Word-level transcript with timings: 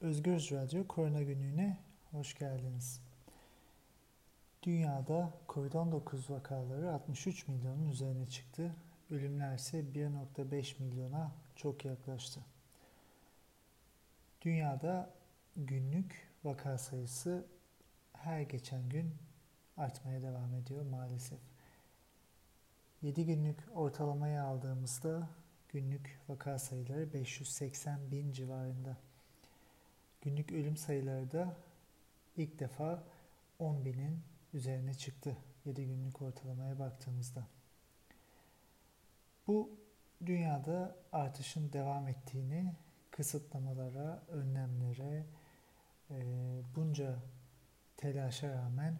Özgür 0.00 0.48
Radyo 0.52 0.86
Korona 0.88 1.22
Günlüğü'ne 1.22 1.78
hoş 2.10 2.38
geldiniz. 2.38 3.00
Dünyada 4.62 5.32
COVID-19 5.48 6.32
vakaları 6.32 6.92
63 6.92 7.48
milyonun 7.48 7.88
üzerine 7.88 8.26
çıktı. 8.26 8.74
Ölümler 9.10 9.54
ise 9.54 9.80
1.5 9.80 10.82
milyona 10.82 11.32
çok 11.56 11.84
yaklaştı. 11.84 12.40
Dünyada 14.42 15.10
günlük 15.56 16.28
vaka 16.44 16.78
sayısı 16.78 17.46
her 18.12 18.40
geçen 18.40 18.88
gün 18.88 19.14
artmaya 19.76 20.22
devam 20.22 20.54
ediyor 20.54 20.82
maalesef. 20.82 21.40
7 23.02 23.26
günlük 23.26 23.58
ortalamayı 23.74 24.42
aldığımızda 24.42 25.28
günlük 25.68 26.20
vaka 26.28 26.58
sayıları 26.58 27.12
580 27.12 28.10
bin 28.10 28.32
civarında. 28.32 28.96
Günlük 30.20 30.52
ölüm 30.52 30.76
sayıları 30.76 31.32
da 31.32 31.56
ilk 32.36 32.58
defa 32.58 33.04
10 33.58 33.84
binin 33.84 34.22
üzerine 34.54 34.94
çıktı 34.94 35.36
7 35.64 35.86
günlük 35.86 36.22
ortalamaya 36.22 36.78
baktığımızda. 36.78 37.46
Bu 39.46 39.70
dünyada 40.26 40.96
artışın 41.12 41.72
devam 41.72 42.08
ettiğini 42.08 42.74
kısıtlamalara, 43.10 44.22
önlemlere, 44.28 45.26
bunca 46.76 47.18
telaşa 47.96 48.48
rağmen 48.54 48.98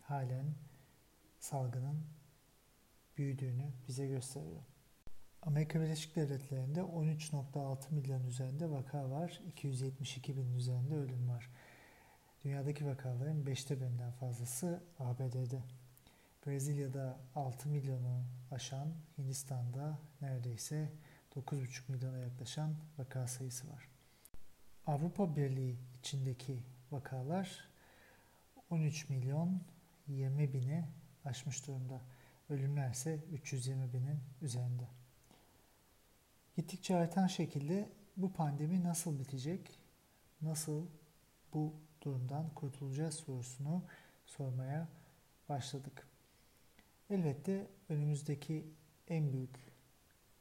halen 0.00 0.54
salgının 1.40 2.04
büyüdüğünü 3.16 3.72
bize 3.88 4.06
gösteriyor. 4.06 4.62
Amerika 5.46 5.80
Birleşik 5.80 6.16
Devletleri'nde 6.16 6.80
13.6 6.80 7.94
milyon 7.94 8.24
üzerinde 8.24 8.70
vaka 8.70 9.10
var, 9.10 9.40
272 9.48 10.36
bin 10.36 10.54
üzerinde 10.54 10.96
ölüm 10.96 11.28
var. 11.28 11.50
Dünyadaki 12.44 12.86
vakaların 12.86 13.44
5'te 13.44 13.80
birinden 13.80 14.12
fazlası 14.12 14.82
ABD'de. 14.98 15.62
Brezilya'da 16.46 17.18
6 17.34 17.68
milyonu 17.68 18.24
aşan, 18.50 18.88
Hindistan'da 19.18 19.98
neredeyse 20.20 20.92
9,5 21.36 21.92
milyona 21.92 22.18
yaklaşan 22.18 22.74
vaka 22.98 23.26
sayısı 23.26 23.68
var. 23.68 23.88
Avrupa 24.86 25.36
Birliği 25.36 25.78
içindeki 25.98 26.62
vakalar 26.90 27.68
13 28.70 29.08
milyon 29.08 29.62
20 30.08 30.52
bini 30.52 30.84
aşmış 31.24 31.66
durumda. 31.66 32.00
Ölümler 32.50 32.90
ise 32.90 33.20
320 33.32 33.92
binin 33.92 34.20
üzerinde. 34.42 35.01
Gittikçe 36.56 36.96
artan 36.96 37.26
şekilde 37.26 37.88
bu 38.16 38.32
pandemi 38.32 38.84
nasıl 38.84 39.18
bitecek? 39.18 39.78
Nasıl 40.42 40.86
bu 41.54 41.74
durumdan 42.02 42.54
kurtulacağız 42.54 43.14
sorusunu 43.14 43.82
sormaya 44.26 44.88
başladık. 45.48 46.08
Elbette 47.10 47.70
önümüzdeki 47.88 48.66
en 49.08 49.32
büyük 49.32 49.72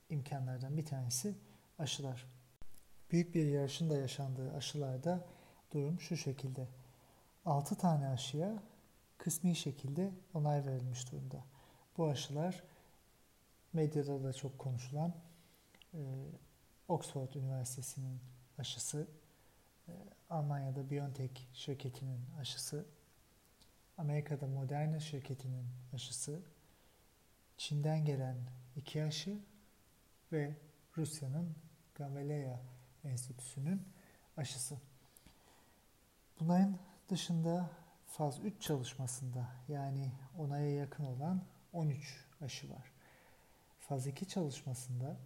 imkanlardan 0.10 0.78
bir 0.78 0.86
tanesi 0.86 1.36
aşılar. 1.80 2.26
Büyük 3.12 3.36
bir 3.36 3.46
yarışın 3.46 3.90
da 3.90 3.98
yaşandığı 3.98 4.54
aşılarda 4.54 5.28
durum 5.72 6.00
şu 6.00 6.18
şekilde. 6.18 6.68
6 7.46 7.76
tane 7.76 8.08
aşıya 8.08 8.64
kısmi 9.18 9.56
şekilde 9.56 10.12
onay 10.34 10.66
verilmiş 10.66 11.12
durumda. 11.12 11.46
Bu 11.98 12.08
aşılar 12.08 12.64
medyada 13.74 14.24
da 14.24 14.34
çok 14.34 14.60
konuşulan 14.60 15.14
e, 15.94 16.00
Oxford 16.88 17.34
Üniversitesi'nin 17.34 18.20
aşısı, 18.58 19.08
e, 19.88 19.92
Almanya'da 20.30 20.92
BioNTech 20.92 21.42
şirketinin 21.54 22.26
aşısı, 22.40 22.86
Amerika'da 23.98 24.48
Moderna 24.48 25.00
şirketinin 25.00 25.68
aşısı, 25.94 26.42
Çin'den 27.58 28.06
gelen 28.06 28.38
iki 28.76 29.04
aşı 29.04 29.40
ve 30.32 30.56
Rusya'nın 30.98 31.56
Gamaleya 31.96 32.62
Enstitüsü'nün 33.04 33.88
aşısı. 34.38 34.78
Bunların 36.40 36.78
dışında 37.10 37.70
faz 38.08 38.40
3 38.40 38.62
çalışmasında 38.62 39.50
yani 39.68 40.12
onaya 40.38 40.76
yakın 40.76 41.06
olan 41.06 41.44
13 41.74 42.26
aşı 42.42 42.70
var. 42.70 42.92
Faz 43.80 44.08
2 44.08 44.28
çalışmasında 44.28 45.18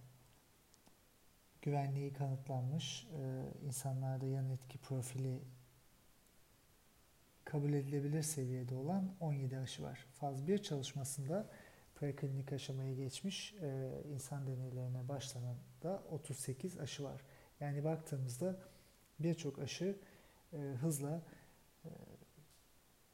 güvenliği 1.66 2.14
kanıtlanmış, 2.14 3.08
e, 3.22 3.66
insanlarda 3.66 4.26
yan 4.26 4.50
etki 4.50 4.78
profili 4.78 5.40
kabul 7.46 7.74
edilebilir 7.74 8.22
seviyede 8.22 8.76
olan 8.76 9.12
17 9.20 9.58
aşı 9.58 9.84
var. 9.84 10.06
Faz 10.14 10.48
1 10.48 10.58
çalışmasında 10.64 11.50
preklinik 11.96 12.54
aşamayı 12.54 12.96
geçmiş 12.96 13.54
e, 13.54 13.90
insan 14.14 14.48
deneylerine 14.48 15.08
başlanan 15.08 15.56
da 15.84 16.04
38 16.12 16.80
aşı 16.80 17.04
var. 17.04 17.22
Yani 17.60 17.84
baktığımızda 17.84 18.60
birçok 19.20 19.60
aşı 19.60 19.98
e, 20.54 20.58
hızla 20.58 21.22
e, 21.86 21.90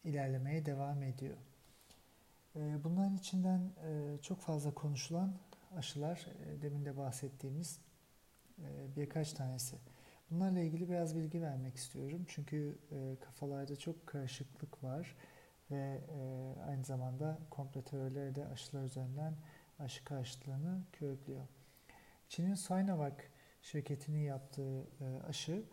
ilerlemeye 0.04 0.66
devam 0.66 1.04
ediyor. 1.04 1.38
E, 2.56 2.84
bunların 2.84 3.18
içinden 3.18 3.60
e, 3.60 4.18
çok 4.22 4.40
fazla 4.40 4.74
konuşulan 4.74 5.34
aşılar, 5.78 6.28
e, 6.46 6.62
demin 6.62 6.86
de 6.86 6.98
bahsettiğimiz 6.98 7.80
birkaç 8.96 9.34
tanesi. 9.34 9.76
Bunlarla 10.32 10.60
ilgili 10.60 10.90
biraz 10.90 11.16
bilgi 11.16 11.42
vermek 11.42 11.76
istiyorum. 11.76 12.26
Çünkü 12.28 12.78
e, 12.92 13.16
kafalarda 13.20 13.76
çok 13.76 14.08
karışıklık 14.08 14.84
var 14.84 15.16
ve 15.72 16.02
e, 16.10 16.56
aynı 16.68 16.84
zamanda 16.84 17.40
komplo 17.50 17.82
teorileri 17.82 18.36
de 18.36 18.48
aşılar 18.48 18.84
üzerinden 18.84 19.36
aşı 19.80 20.06
karşıtlığını 20.06 20.82
körüklüyor. 20.94 21.48
Çin'in 22.30 22.54
Sinovac 22.54 23.14
şirketinin 23.62 24.24
yaptığı 24.24 24.88
aşı 25.28 25.64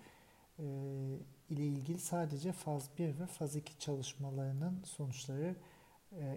ile 1.49 1.67
ilgili 1.67 1.99
sadece 1.99 2.53
faz 2.53 2.91
1 2.99 3.21
ve 3.21 3.27
faz 3.27 3.57
2 3.57 3.79
çalışmalarının 3.79 4.83
sonuçları 4.85 5.57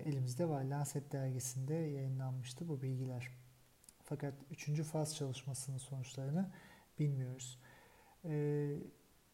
elimizde 0.06 0.50
var. 0.50 0.63
Lancet 0.63 1.11
dergisinde 1.11 1.73
yayınlanmıştı 1.73 2.67
bu 2.67 2.81
bilgiler. 2.81 3.41
Fakat 4.11 4.33
3. 4.51 4.83
faz 4.83 5.16
çalışmasının 5.16 5.77
sonuçlarını 5.77 6.49
bilmiyoruz. 6.99 7.59
Ee, 8.25 8.77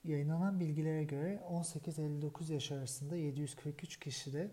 yayınlanan 0.04 0.60
bilgilere 0.60 1.04
göre 1.04 1.44
18-59 1.50 2.54
yaş 2.54 2.72
arasında 2.72 3.16
743 3.16 4.00
kişide 4.00 4.52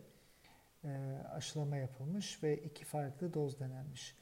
e, 0.84 0.88
aşılama 1.32 1.76
yapılmış 1.76 2.42
ve 2.42 2.56
iki 2.56 2.84
farklı 2.84 3.34
doz 3.34 3.60
denenmiş. 3.60 4.16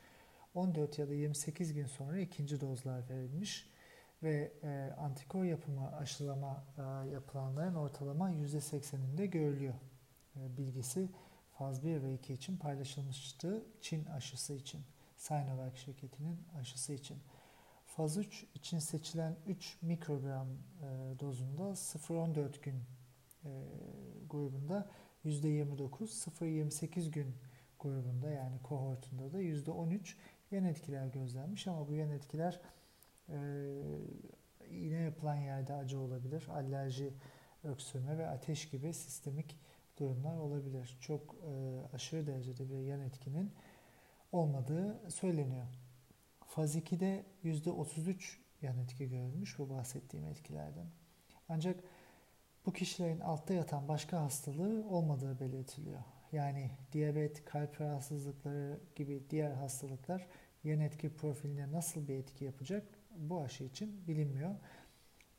14 0.54 0.98
ya 0.98 1.08
da 1.08 1.14
28 1.14 1.74
gün 1.74 1.86
sonra 1.86 2.18
ikinci 2.18 2.60
dozlar 2.60 3.10
verilmiş 3.10 3.70
ve 4.22 4.52
e, 4.62 4.94
antikor 4.98 5.44
yapımı 5.44 5.96
aşılama 5.96 6.64
e, 6.78 7.10
yapılanların 7.10 7.74
ortalama 7.74 8.30
%80'inde 8.30 9.26
görülüyor. 9.26 9.74
E, 10.36 10.56
bilgisi 10.56 11.08
faz 11.52 11.84
1 11.84 12.02
ve 12.02 12.14
2 12.14 12.34
için 12.34 12.56
paylaşılmıştı 12.56 13.62
Çin 13.80 14.04
aşısı 14.04 14.54
için. 14.54 14.80
Sinovac 15.22 15.76
şirketinin 15.76 16.38
aşısı 16.60 16.92
için. 16.92 17.18
Faz 17.86 18.16
3 18.16 18.46
için 18.54 18.78
seçilen 18.78 19.36
3 19.46 19.78
mikrogram 19.82 20.48
e, 20.48 21.20
dozunda 21.20 21.62
0-14 21.62 22.62
gün 22.62 22.74
e, 23.44 23.50
grubunda 24.30 24.90
%29, 25.24 25.88
0-28 26.40 27.10
gün 27.10 27.34
grubunda 27.78 28.30
yani 28.30 28.62
kohortunda 28.62 29.32
da 29.32 29.42
%13 29.42 30.14
yan 30.50 30.64
etkiler 30.64 31.06
gözlenmiş 31.06 31.66
ama 31.66 31.88
bu 31.88 31.94
yan 31.94 32.10
etkiler 32.10 32.60
e, 33.28 33.36
iğne 34.70 35.00
yapılan 35.00 35.36
yerde 35.36 35.74
acı 35.74 36.00
olabilir, 36.00 36.48
alerji, 36.48 37.14
öksürme 37.64 38.18
ve 38.18 38.28
ateş 38.28 38.70
gibi 38.70 38.94
sistemik 38.94 39.58
durumlar 39.98 40.36
olabilir. 40.36 40.96
Çok 41.00 41.34
e, 41.34 41.82
aşırı 41.94 42.26
derecede 42.26 42.70
bir 42.70 42.78
yan 42.78 43.00
etkinin 43.00 43.52
olmadığı 44.32 45.10
söyleniyor. 45.10 45.66
Faz 46.46 46.76
2'de 46.76 47.26
%33 47.44 48.36
yan 48.62 48.78
etki 48.78 49.08
görülmüş 49.08 49.58
bu 49.58 49.70
bahsettiğim 49.70 50.26
etkilerden. 50.26 50.86
Ancak 51.48 51.84
bu 52.66 52.72
kişilerin 52.72 53.20
altta 53.20 53.54
yatan 53.54 53.88
başka 53.88 54.20
hastalığı 54.20 54.88
olmadığı 54.88 55.40
belirtiliyor. 55.40 56.02
Yani 56.32 56.70
diyabet, 56.92 57.44
kalp 57.44 57.80
rahatsızlıkları 57.80 58.80
gibi 58.96 59.22
diğer 59.30 59.50
hastalıklar 59.50 60.26
yan 60.64 60.80
etki 60.80 61.16
profiline 61.16 61.72
nasıl 61.72 62.08
bir 62.08 62.14
etki 62.14 62.44
yapacak 62.44 62.86
bu 63.16 63.40
aşı 63.40 63.64
için 63.64 64.06
bilinmiyor. 64.08 64.54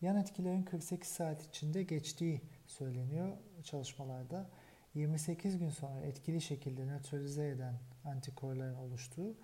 Yan 0.01 0.15
etkilerin 0.15 0.63
48 0.63 1.09
saat 1.09 1.43
içinde 1.43 1.83
geçtiği 1.83 2.41
söyleniyor 2.67 3.37
çalışmalarda. 3.63 4.49
28 4.93 5.57
gün 5.57 5.69
sonra 5.69 6.01
etkili 6.01 6.41
şekilde 6.41 6.85
nötralize 6.85 7.49
eden 7.49 7.79
antikorların 8.05 8.75
oluştuğu 8.75 9.35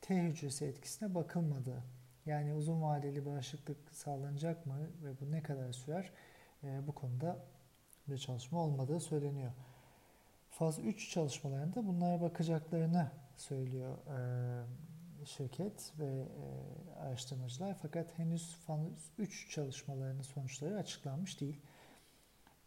T 0.00 0.22
hücresi 0.22 0.64
etkisine 0.64 1.14
bakılmadığı 1.14 1.82
Yani 2.26 2.54
uzun 2.54 2.82
vadeli 2.82 3.26
bağışıklık 3.26 3.92
sağlanacak 3.92 4.66
mı 4.66 4.90
ve 5.02 5.20
bu 5.20 5.30
ne 5.30 5.42
kadar 5.42 5.72
sürer? 5.72 6.10
E, 6.64 6.86
bu 6.86 6.94
konuda 6.94 7.38
bir 8.08 8.18
çalışma 8.18 8.60
olmadığı 8.60 9.00
söyleniyor. 9.00 9.52
Faz 10.50 10.78
3 10.78 11.10
çalışmalarında 11.10 11.86
bunlara 11.86 12.20
bakacaklarını 12.20 13.10
söylüyor 13.36 13.98
e, 14.06 15.26
şirket 15.26 15.92
ve 15.98 16.06
e, 16.06 17.00
araştırmacılar. 17.00 17.76
Fakat 17.82 18.18
henüz 18.18 18.56
faz 18.56 18.80
3 19.18 19.50
çalışmalarının 19.50 20.22
sonuçları 20.22 20.76
açıklanmış 20.76 21.40
değil. 21.40 21.60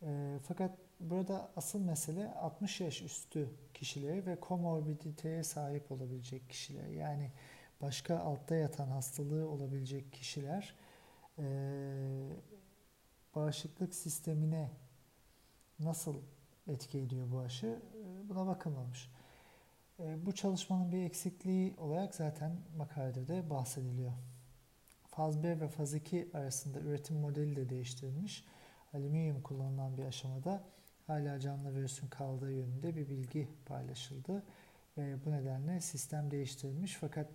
E, 0.03 0.39
fakat 0.43 0.71
burada 0.99 1.51
asıl 1.55 1.79
mesele 1.79 2.33
60 2.33 2.81
yaş 2.81 3.01
üstü 3.01 3.49
kişileri 3.73 4.25
ve 4.25 4.39
komorbiditeye 4.39 5.43
sahip 5.43 5.91
olabilecek 5.91 6.49
kişiler. 6.49 6.87
Yani 6.87 7.31
başka 7.81 8.19
altta 8.19 8.55
yatan 8.55 8.87
hastalığı 8.87 9.49
olabilecek 9.49 10.13
kişiler 10.13 10.75
e, 11.39 11.43
bağışıklık 13.35 13.95
sistemine 13.95 14.71
nasıl 15.79 16.15
etki 16.67 16.99
ediyor 16.99 17.31
bu 17.31 17.39
aşı 17.39 17.67
e, 17.67 18.29
buna 18.29 18.47
bakılmamış. 18.47 19.11
E, 19.99 20.25
bu 20.25 20.31
çalışmanın 20.31 20.91
bir 20.91 21.03
eksikliği 21.03 21.75
olarak 21.77 22.15
zaten 22.15 22.51
makalede 22.77 23.27
de 23.27 23.49
bahsediliyor. 23.49 24.11
Faz 25.07 25.43
1 25.43 25.61
ve 25.61 25.67
faz 25.67 25.93
2 25.93 26.29
arasında 26.33 26.79
üretim 26.79 27.15
modeli 27.15 27.55
de 27.55 27.69
değiştirilmiş. 27.69 28.45
Alüminyum 28.93 29.41
kullanılan 29.41 29.97
bir 29.97 30.05
aşamada 30.05 30.63
hala 31.07 31.39
canlı 31.39 31.75
virüsün 31.75 32.07
kaldığı 32.07 32.51
yönünde 32.51 32.95
bir 32.95 33.09
bilgi 33.09 33.47
paylaşıldı. 33.65 34.43
Ve 34.97 35.25
bu 35.25 35.31
nedenle 35.31 35.81
sistem 35.81 36.31
değiştirilmiş 36.31 36.97
fakat 37.01 37.27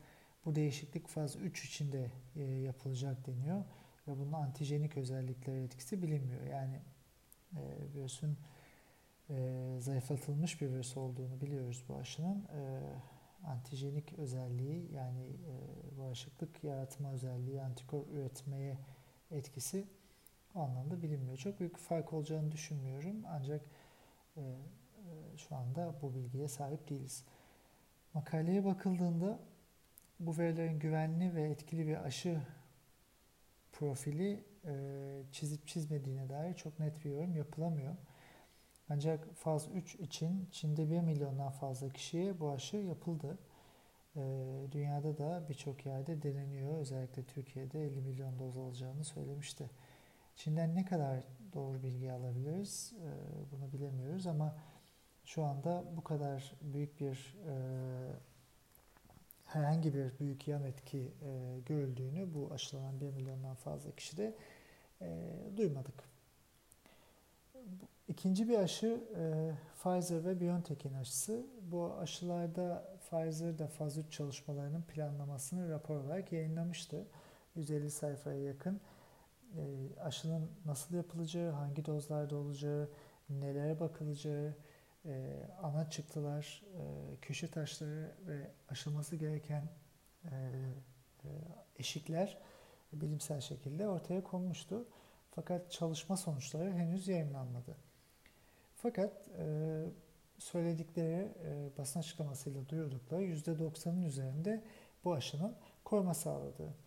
bu 0.45 0.55
değişiklik 0.55 1.09
faz 1.09 1.37
3 1.37 1.65
içinde 1.65 2.11
e, 2.37 2.43
yapılacak 2.43 3.27
deniyor 3.27 3.65
ve 4.09 4.19
bunun 4.19 4.33
antijenik 4.33 4.97
özellikleri 4.97 5.63
etkisi 5.63 6.03
bilinmiyor. 6.03 6.43
Yani 6.43 6.81
e, 7.57 7.63
virüsün 7.95 8.39
e, 9.31 9.77
zayıflatılmış 9.81 10.61
bir 10.61 10.71
virüs 10.71 10.97
olduğunu 10.97 11.41
biliyoruz 11.41 11.85
bu 11.89 11.97
aşının. 11.97 12.45
E, 12.45 12.81
antijenik 13.47 14.13
özelliği 14.13 14.93
yani 14.93 15.27
e, 15.27 15.99
bağışıklık 15.99 16.65
yaratma 16.65 17.13
özelliği, 17.13 17.63
antikor 17.63 18.07
üretmeye 18.07 18.79
etkisi 19.31 19.87
o 20.57 20.61
anlamda 20.61 21.03
bilinmiyor. 21.03 21.37
Çok 21.37 21.61
büyük 21.61 21.77
fark 21.77 22.13
olacağını 22.13 22.53
düşünmüyorum 22.53 23.17
ancak 23.29 23.61
e, 24.37 24.41
e, 24.41 25.37
şu 25.37 25.57
anda 25.57 25.95
bu 26.03 26.15
bilgiye 26.15 26.49
sahip 26.49 26.89
değiliz. 26.89 27.25
Makaleye 28.15 28.65
bakıldığında 28.65 29.39
bu 30.21 30.39
verilerin 30.39 30.79
güvenli 30.79 31.35
ve 31.35 31.43
etkili 31.43 31.87
bir 31.87 32.05
aşı 32.05 32.41
profili 33.73 34.45
e, 34.65 34.73
çizip 35.33 35.67
çizmediğine 35.67 36.29
dair 36.29 36.55
çok 36.55 36.81
net 36.81 37.05
bir 37.05 37.11
yorum 37.11 37.37
yapılamıyor. 37.37 37.97
Ancak 38.89 39.35
faz 39.35 39.69
3 39.75 39.95
için 39.95 40.49
Çin'de 40.53 40.91
1 40.91 41.01
milyondan 41.01 41.51
fazla 41.51 41.89
kişiye 41.89 42.41
bu 42.41 42.51
aşı 42.51 42.77
yapıldı. 42.77 43.39
E, 44.17 44.21
dünyada 44.73 45.19
da 45.19 45.45
birçok 45.49 45.87
yerde 45.87 46.23
deneniyor. 46.23 46.79
Özellikle 46.79 47.23
Türkiye'de 47.25 47.85
50 47.87 48.01
milyon 48.01 48.39
doz 48.39 48.57
alacağını 48.57 49.05
söylemişti. 49.05 49.71
Çin'den 50.37 50.75
ne 50.75 50.85
kadar 50.85 51.25
doğru 51.55 51.83
bilgi 51.83 52.13
alabiliriz 52.13 52.93
e, 53.03 53.09
bunu 53.53 53.73
bilemiyoruz 53.73 54.27
ama 54.27 54.57
şu 55.25 55.45
anda 55.45 55.85
bu 55.97 56.05
kadar 56.05 56.55
büyük 56.61 57.01
bir 57.01 57.37
e, 57.49 57.55
herhangi 59.45 59.95
bir 59.95 60.19
büyük 60.19 60.49
yan 60.49 60.65
etki 60.65 60.99
e, 60.99 61.61
görüldüğünü 61.67 62.35
bu 62.35 62.51
aşılanan 62.53 63.01
1 63.01 63.11
milyondan 63.11 63.55
fazla 63.55 63.91
kişide 63.91 64.35
duymadık. 65.57 66.05
İkinci 68.09 68.49
bir 68.49 68.59
aşı 68.59 69.01
e, 69.17 69.53
Pfizer 69.83 70.25
ve 70.25 70.41
BioNTech'in 70.41 70.95
aşısı. 70.95 71.47
Bu 71.63 71.95
aşılarda 71.95 72.99
Pfizer 73.01 73.59
da 73.59 73.67
faz 73.67 73.99
3 73.99 74.13
çalışmalarının 74.13 74.83
planlamasını 74.83 75.71
rapor 75.71 75.97
olarak 75.97 76.33
yayınlamıştı. 76.33 77.07
150 77.55 77.91
sayfaya 77.91 78.43
yakın 78.43 78.81
e, 79.57 80.01
aşının 80.01 80.51
nasıl 80.67 80.95
yapılacağı, 80.95 81.53
hangi 81.53 81.85
dozlarda 81.87 82.37
olacağı, 82.37 82.91
nelere 83.31 83.81
bakılacağı, 83.81 84.55
e, 85.05 85.43
ana 85.63 85.91
çıktılar, 85.91 86.63
e, 86.79 87.17
köşe 87.23 87.51
taşları 87.51 88.15
ve 88.27 88.51
aşılması 88.69 89.17
gereken 89.17 89.69
e, 90.25 90.31
e, 91.25 91.29
eşikler 91.77 92.39
bilimsel 92.93 93.41
şekilde 93.41 93.89
ortaya 93.89 94.25
konmuştu. 94.25 94.89
Fakat 95.31 95.73
çalışma 95.73 96.17
sonuçları 96.17 96.73
henüz 96.73 97.09
yayınlanmadı. 97.09 97.77
Fakat 98.77 99.29
e, 99.39 99.47
söyledikleri 100.39 101.33
e, 101.45 101.79
basın 101.79 102.01
açıklamasıyla 102.01 102.69
duyurdukları 102.69 103.25
%90'ın 103.25 104.03
üzerinde 104.03 104.65
bu 105.05 105.15
aşının 105.15 105.57
koruma 105.85 106.15
sağladığı. 106.15 106.86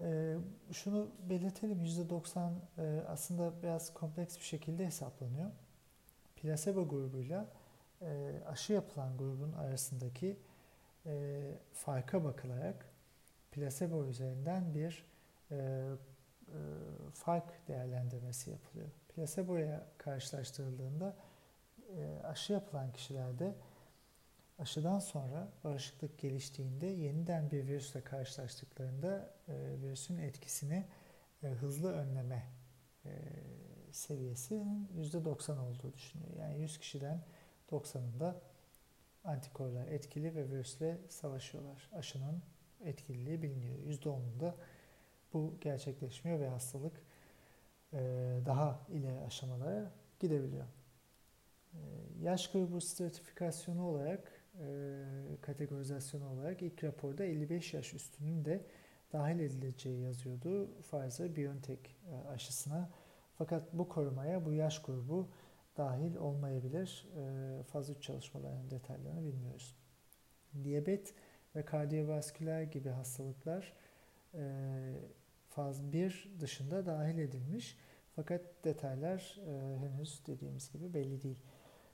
E, 0.00 0.36
şunu 0.72 1.08
belirtelim 1.30 1.84
%90 1.84 2.50
e, 2.78 3.02
aslında 3.08 3.62
biraz 3.62 3.94
kompleks 3.94 4.38
bir 4.38 4.44
şekilde 4.44 4.86
hesaplanıyor 4.86 5.50
plasebo 6.36 6.88
grubuyla 6.88 7.46
e, 8.02 8.32
aşı 8.46 8.72
yapılan 8.72 9.16
grubun 9.16 9.52
arasındaki 9.52 10.36
e, 11.06 11.40
farka 11.72 12.24
bakılarak 12.24 12.86
plasebo 13.52 14.06
üzerinden 14.06 14.74
bir 14.74 15.04
e, 15.50 15.56
e, 15.56 16.58
fark 17.14 17.68
değerlendirmesi 17.68 18.50
yapılıyor. 18.50 18.88
Plaseboya 19.08 19.86
karşılaştırıldığında 19.98 21.16
e, 21.96 22.26
aşı 22.26 22.52
yapılan 22.52 22.92
kişilerde 22.92 23.54
aşıdan 24.58 24.98
sonra 24.98 25.48
bağışıklık 25.64 26.18
geliştiğinde 26.18 26.86
yeniden 26.86 27.50
bir 27.50 27.66
virüsle 27.66 28.00
karşılaştıklarında 28.00 29.34
e, 29.48 29.54
virüsün 29.82 30.18
etkisini 30.18 30.86
e, 31.42 31.46
hızlı 31.46 31.92
önleme 31.92 32.46
e, 33.04 33.10
seviyesinin 33.92 34.88
%90 34.96 35.58
olduğu 35.58 35.92
düşünüyor. 35.92 36.30
Yani 36.38 36.60
100 36.60 36.78
kişiden 36.78 37.24
90'ında 37.70 38.34
antikorlar 39.24 39.86
etkili 39.86 40.34
ve 40.34 40.50
virüsle 40.50 40.98
savaşıyorlar. 41.08 41.90
Aşının 41.92 42.42
etkililiği 42.84 43.42
biliniyor. 43.42 43.78
%10'unda 43.78 44.54
bu 45.32 45.54
gerçekleşmiyor 45.60 46.40
ve 46.40 46.48
hastalık 46.48 47.02
e, 47.92 47.98
daha 48.46 48.80
ileri 48.88 49.20
aşamalara 49.20 49.92
gidebiliyor. 50.20 50.66
E, 51.72 51.78
yaş 52.22 52.50
grubu 52.50 52.80
stratifikasyonu 52.80 53.86
olarak 53.86 54.35
e, 54.60 55.40
kategorizasyonu 55.40 56.28
olarak 56.28 56.62
ilk 56.62 56.84
raporda 56.84 57.24
55 57.24 57.74
yaş 57.74 57.94
üstünün 57.94 58.44
de 58.44 58.64
dahil 59.12 59.38
edileceği 59.38 60.00
yazıyordu 60.00 60.70
Pfizer-BioNTech 60.82 61.78
aşısına. 62.28 62.90
Fakat 63.38 63.72
bu 63.72 63.88
korumaya 63.88 64.44
bu 64.44 64.52
yaş 64.52 64.82
grubu 64.82 65.28
dahil 65.76 66.16
olmayabilir. 66.16 67.08
E, 67.16 67.62
faz 67.62 67.90
3 67.90 68.02
çalışmalarının 68.02 68.70
detaylarını 68.70 69.24
bilmiyoruz. 69.24 69.76
Diyabet 70.64 71.14
ve 71.56 71.64
kardiyovasküler 71.64 72.62
gibi 72.62 72.88
hastalıklar 72.88 73.72
e, 74.34 74.42
faz 75.48 75.92
1 75.92 76.30
dışında 76.40 76.86
dahil 76.86 77.18
edilmiş. 77.18 77.78
Fakat 78.16 78.40
detaylar 78.64 79.40
e, 79.46 79.78
henüz 79.78 80.26
dediğimiz 80.26 80.72
gibi 80.72 80.94
belli 80.94 81.22
değil. 81.22 81.42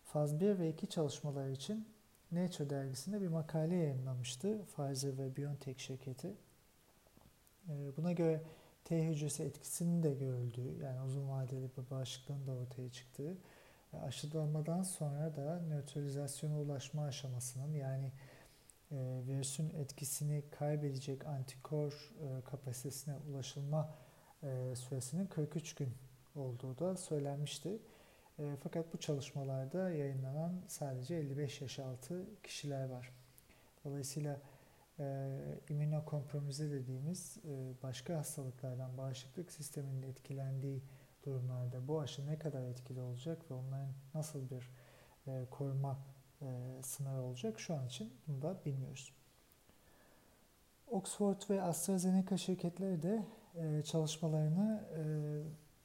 Faz 0.04 0.40
1 0.40 0.59
ve 0.59 0.69
2 0.69 0.87
çalışmalar 0.87 1.49
için 1.49 1.88
Nature 2.33 2.71
dergisinde 2.71 3.21
bir 3.21 3.29
makale 3.29 3.75
yayınlamıştı 3.75 4.59
Pfizer 4.65 5.19
ve 5.19 5.37
BioNTech 5.37 5.79
şirketi. 5.79 6.35
E, 7.69 7.97
buna 7.97 8.12
göre 8.12 8.43
T 8.85 9.09
hücresi 9.09 9.43
etkisinin 9.43 10.03
de 10.03 10.15
görüldüğü, 10.15 10.83
yani 10.83 11.03
uzun 11.03 11.31
vadeli 11.31 11.71
bir 11.79 11.91
bağışıklığın 11.91 12.47
da 12.47 12.53
ortaya 12.53 12.93
çıktığı, 12.93 13.37
aşılanmadan 14.07 14.83
sonra 14.83 15.37
da 15.37 15.61
nötralizasyona 15.69 16.61
ulaşma 16.61 17.05
aşamasının 17.05 17.75
yani 17.75 18.12
e, 18.93 19.21
virüsün 19.29 19.71
etkisini 19.71 20.43
kaybedecek 20.51 21.27
antikor 21.27 22.12
e, 22.23 22.45
kapasitesine 22.45 23.15
ulaşılma 23.31 23.95
e, 24.43 24.77
süresinin 24.77 25.27
43 25.27 25.75
gün 25.75 25.89
olduğu 26.37 26.79
da 26.79 26.97
söylenmişti. 26.97 27.79
E, 28.43 28.57
fakat 28.63 28.93
bu 28.95 28.99
çalışmalarda 28.99 29.91
yayınlanan 29.91 30.53
sadece 30.69 31.15
55 31.15 31.61
yaş 31.61 31.79
altı 31.79 32.27
kişiler 32.43 32.89
var. 32.89 33.13
Dolayısıyla 33.85 34.41
e, 34.99 35.29
immünokompromize 35.69 36.71
dediğimiz 36.71 37.39
e, 37.45 37.83
başka 37.83 38.19
hastalıklardan 38.19 38.99
bağışıklık 38.99 39.53
sisteminin 39.53 40.03
etkilendiği 40.03 40.83
durumlarda 41.25 41.89
bu 41.89 42.01
aşı 42.01 42.27
ne 42.27 42.39
kadar 42.39 42.63
etkili 42.63 43.01
olacak 43.01 43.51
ve 43.51 43.55
onların 43.55 43.93
nasıl 44.15 44.51
bir 44.51 44.71
e, 45.27 45.47
koruma 45.51 45.99
e, 46.43 46.47
sınırı 46.83 47.23
olacak 47.23 47.61
şu 47.61 47.75
an 47.75 47.87
için 47.87 48.13
bunu 48.27 48.43
da 48.43 48.57
bilmiyoruz. 48.65 49.13
Oxford 50.91 51.51
ve 51.51 51.63
AstraZeneca 51.63 52.37
şirketleri 52.37 53.03
de 53.03 53.27
e, 53.55 53.83
çalışmalarını 53.83 54.85
e, 54.97 55.03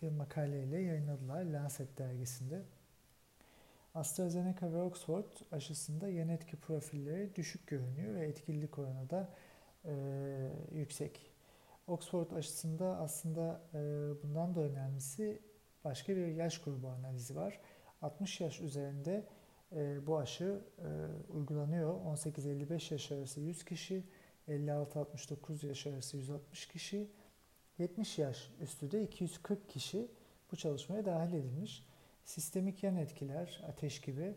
bir 0.02 0.10
makaleyle 0.10 0.78
yayınladılar 0.78 1.44
Lancet 1.44 1.98
dergisinde. 1.98 2.62
AstraZeneca 3.96 4.74
ve 4.74 4.82
Oxford 4.82 5.26
aşısında 5.52 6.10
yan 6.10 6.30
etki 6.30 6.58
profilleri 6.58 7.36
düşük 7.36 7.68
görünüyor 7.68 8.16
ve 8.16 8.28
etkililik 8.28 8.80
oranı 8.80 9.10
da 9.10 9.30
e, 9.86 9.94
yüksek. 10.72 11.32
Oxford 11.88 12.32
aşısında 12.32 12.98
aslında 12.98 13.62
e, 13.74 13.78
bundan 14.24 14.56
da 14.56 14.62
önemlisi 14.62 15.42
başka 15.84 16.16
bir 16.16 16.28
yaş 16.28 16.62
grubu 16.62 16.88
analizi 16.88 17.36
var. 17.36 17.60
60 18.02 18.42
yaş 18.42 18.62
üzerinde 18.62 19.26
e, 19.76 20.08
bu 20.08 20.18
aşı 20.18 20.62
e, 20.80 20.88
uygulanıyor. 21.34 21.94
18-55 21.94 22.94
yaş 22.94 23.12
arası 23.12 23.42
100 23.42 23.66
kişi, 23.66 24.04
56-69 24.48 25.68
yaş 25.68 25.88
arası 25.88 26.18
160 26.18 26.68
kişi, 26.68 27.08
70 27.80 28.20
yaş 28.20 28.52
üstü 28.62 28.92
de 28.92 29.04
240 29.04 29.70
kişi 29.70 30.08
bu 30.52 30.56
çalışmaya 30.56 31.06
dahil 31.06 31.34
edilmiş. 31.34 31.84
Sistemik 32.24 32.84
yan 32.84 32.96
etkiler, 32.96 33.64
ateş 33.68 34.02
gibi 34.02 34.36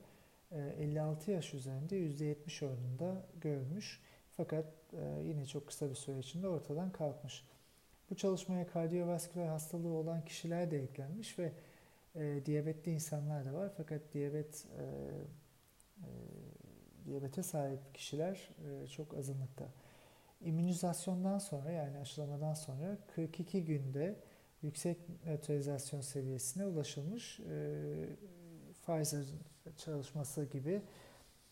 56 0.52 1.30
yaş 1.30 1.54
üzerinde 1.54 1.96
%70 1.96 2.66
oranında 2.66 3.26
görülmüş. 3.40 4.00
Fakat 4.36 4.66
yine 5.24 5.46
çok 5.46 5.66
kısa 5.66 5.90
bir 5.90 5.94
süre 5.94 6.18
içinde 6.18 6.48
ortadan 6.48 6.92
kalkmış. 6.92 7.44
Bu 8.10 8.14
çalışmaya 8.14 8.66
kardiyovasküler 8.66 9.46
hastalığı 9.46 9.92
olan 9.92 10.24
kişiler 10.24 10.70
de 10.70 10.82
eklenmiş 10.82 11.38
ve 11.38 11.52
e, 12.14 12.46
diyabetli 12.46 12.92
insanlar 12.92 13.44
da 13.44 13.54
var. 13.54 13.70
Fakat 13.76 14.00
diyabet 14.12 14.66
e, 14.78 14.82
e, 14.82 16.10
diyabete 17.04 17.42
sahip 17.42 17.94
kişiler 17.94 18.50
e, 18.84 18.86
çok 18.86 19.14
azınlıkta. 19.14 19.68
İmmünizasyondan 20.40 21.38
sonra 21.38 21.70
yani 21.70 21.98
aşılamadan 21.98 22.54
sonra 22.54 22.98
42 23.14 23.64
günde 23.64 24.16
yüksek 24.62 25.24
nötralizasyon 25.26 26.00
seviyesine 26.00 26.66
ulaşılmış. 26.66 27.40
E, 27.40 28.06
Pfizer 28.82 29.24
çalışması 29.76 30.44
gibi 30.44 30.82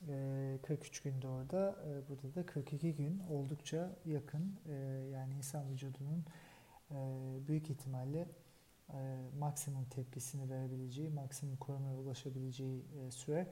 e, 0.08 0.58
43 0.62 1.00
günde 1.00 1.28
orada, 1.28 1.76
e, 1.86 2.08
burada 2.08 2.34
da 2.34 2.46
42 2.46 2.94
gün 2.94 3.22
oldukça 3.30 3.96
yakın. 4.04 4.56
E, 4.68 4.72
yani 5.12 5.34
insan 5.34 5.70
vücudunun 5.70 6.24
e, 6.90 6.96
büyük 7.48 7.70
ihtimalle 7.70 8.28
e, 8.92 8.98
maksimum 9.38 9.84
tepkisini 9.84 10.50
verebileceği, 10.50 11.10
maksimum 11.10 11.56
korumaya 11.56 11.96
ulaşabileceği 11.96 12.84
e, 13.06 13.10
süre 13.10 13.46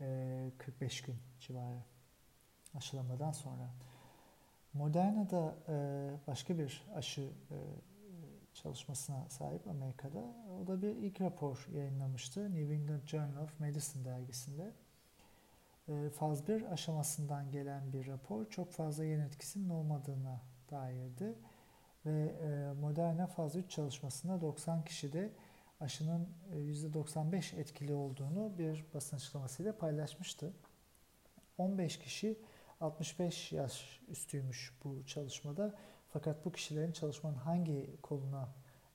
e, 0.00 0.52
45 0.58 1.02
gün 1.02 1.16
civarı 1.40 1.78
aşılamadan 2.74 3.32
sonra. 3.32 3.74
Moderna'da 4.76 5.54
e, 5.68 6.10
başka 6.26 6.58
bir 6.58 6.84
aşı 6.94 7.20
e, 7.50 7.56
çalışmasına 8.54 9.28
sahip 9.28 9.68
Amerika'da. 9.68 10.24
O 10.62 10.66
da 10.66 10.82
bir 10.82 10.88
ilk 10.88 11.20
rapor 11.20 11.66
yayınlamıştı 11.74 12.54
New 12.54 12.74
England 12.74 13.06
Journal 13.06 13.42
of 13.42 13.60
Medicine 13.60 14.04
dergisinde. 14.04 14.72
E, 15.88 16.10
faz 16.10 16.48
1 16.48 16.72
aşamasından 16.72 17.50
gelen 17.50 17.92
bir 17.92 18.06
rapor 18.06 18.50
çok 18.50 18.72
fazla 18.72 19.04
yan 19.04 19.20
etkisinin 19.20 19.68
olmadığına 19.68 20.40
dairdi. 20.70 21.34
Ve 22.06 22.34
e, 22.42 22.72
Moderna 22.80 23.26
faz 23.26 23.56
3 23.56 23.70
çalışmasında 23.70 24.40
90 24.40 24.84
kişide 24.84 25.30
aşının 25.80 26.28
%95 26.54 27.56
etkili 27.56 27.94
olduğunu 27.94 28.58
bir 28.58 28.84
basın 28.94 29.16
açıklamasıyla 29.16 29.78
paylaşmıştı. 29.78 30.52
15 31.58 31.98
kişi 31.98 32.38
65 32.80 33.52
yaş 33.52 34.00
üstüymüş 34.08 34.72
bu 34.84 35.06
çalışmada. 35.06 35.74
Fakat 36.08 36.44
bu 36.44 36.52
kişilerin 36.52 36.92
çalışmanın 36.92 37.36
hangi 37.36 37.96
koluna 38.02 38.48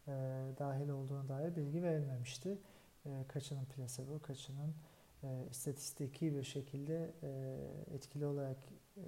e, 0.07 0.11
dahil 0.59 0.89
olduğuna 0.89 1.29
dair 1.29 1.55
bilgi 1.55 1.83
verilmemişti. 1.83 2.57
E, 3.05 3.25
kaçının 3.27 3.65
plasebo, 3.65 4.19
kaçının 4.19 4.75
e, 5.23 5.47
istatistiki 5.51 6.35
bir 6.35 6.43
şekilde 6.43 7.11
e, 7.23 7.59
etkili 7.95 8.25
olarak 8.25 8.57
e, 8.97 9.03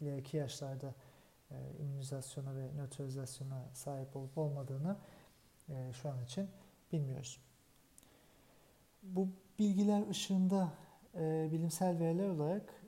ileriki 0.00 0.36
yaşlarda 0.36 0.94
e, 1.50 1.54
immünizasyona 1.78 2.56
ve 2.56 2.72
nötralizasyona 2.76 3.68
sahip 3.72 4.16
olup 4.16 4.38
olmadığını 4.38 4.96
e, 5.68 5.92
şu 5.92 6.08
an 6.08 6.24
için 6.24 6.48
bilmiyoruz. 6.92 7.40
Bu 9.02 9.28
bilgiler 9.58 10.08
ışığında 10.08 10.72
e, 11.14 11.48
bilimsel 11.52 11.98
veriler 11.98 12.28
olarak 12.28 12.79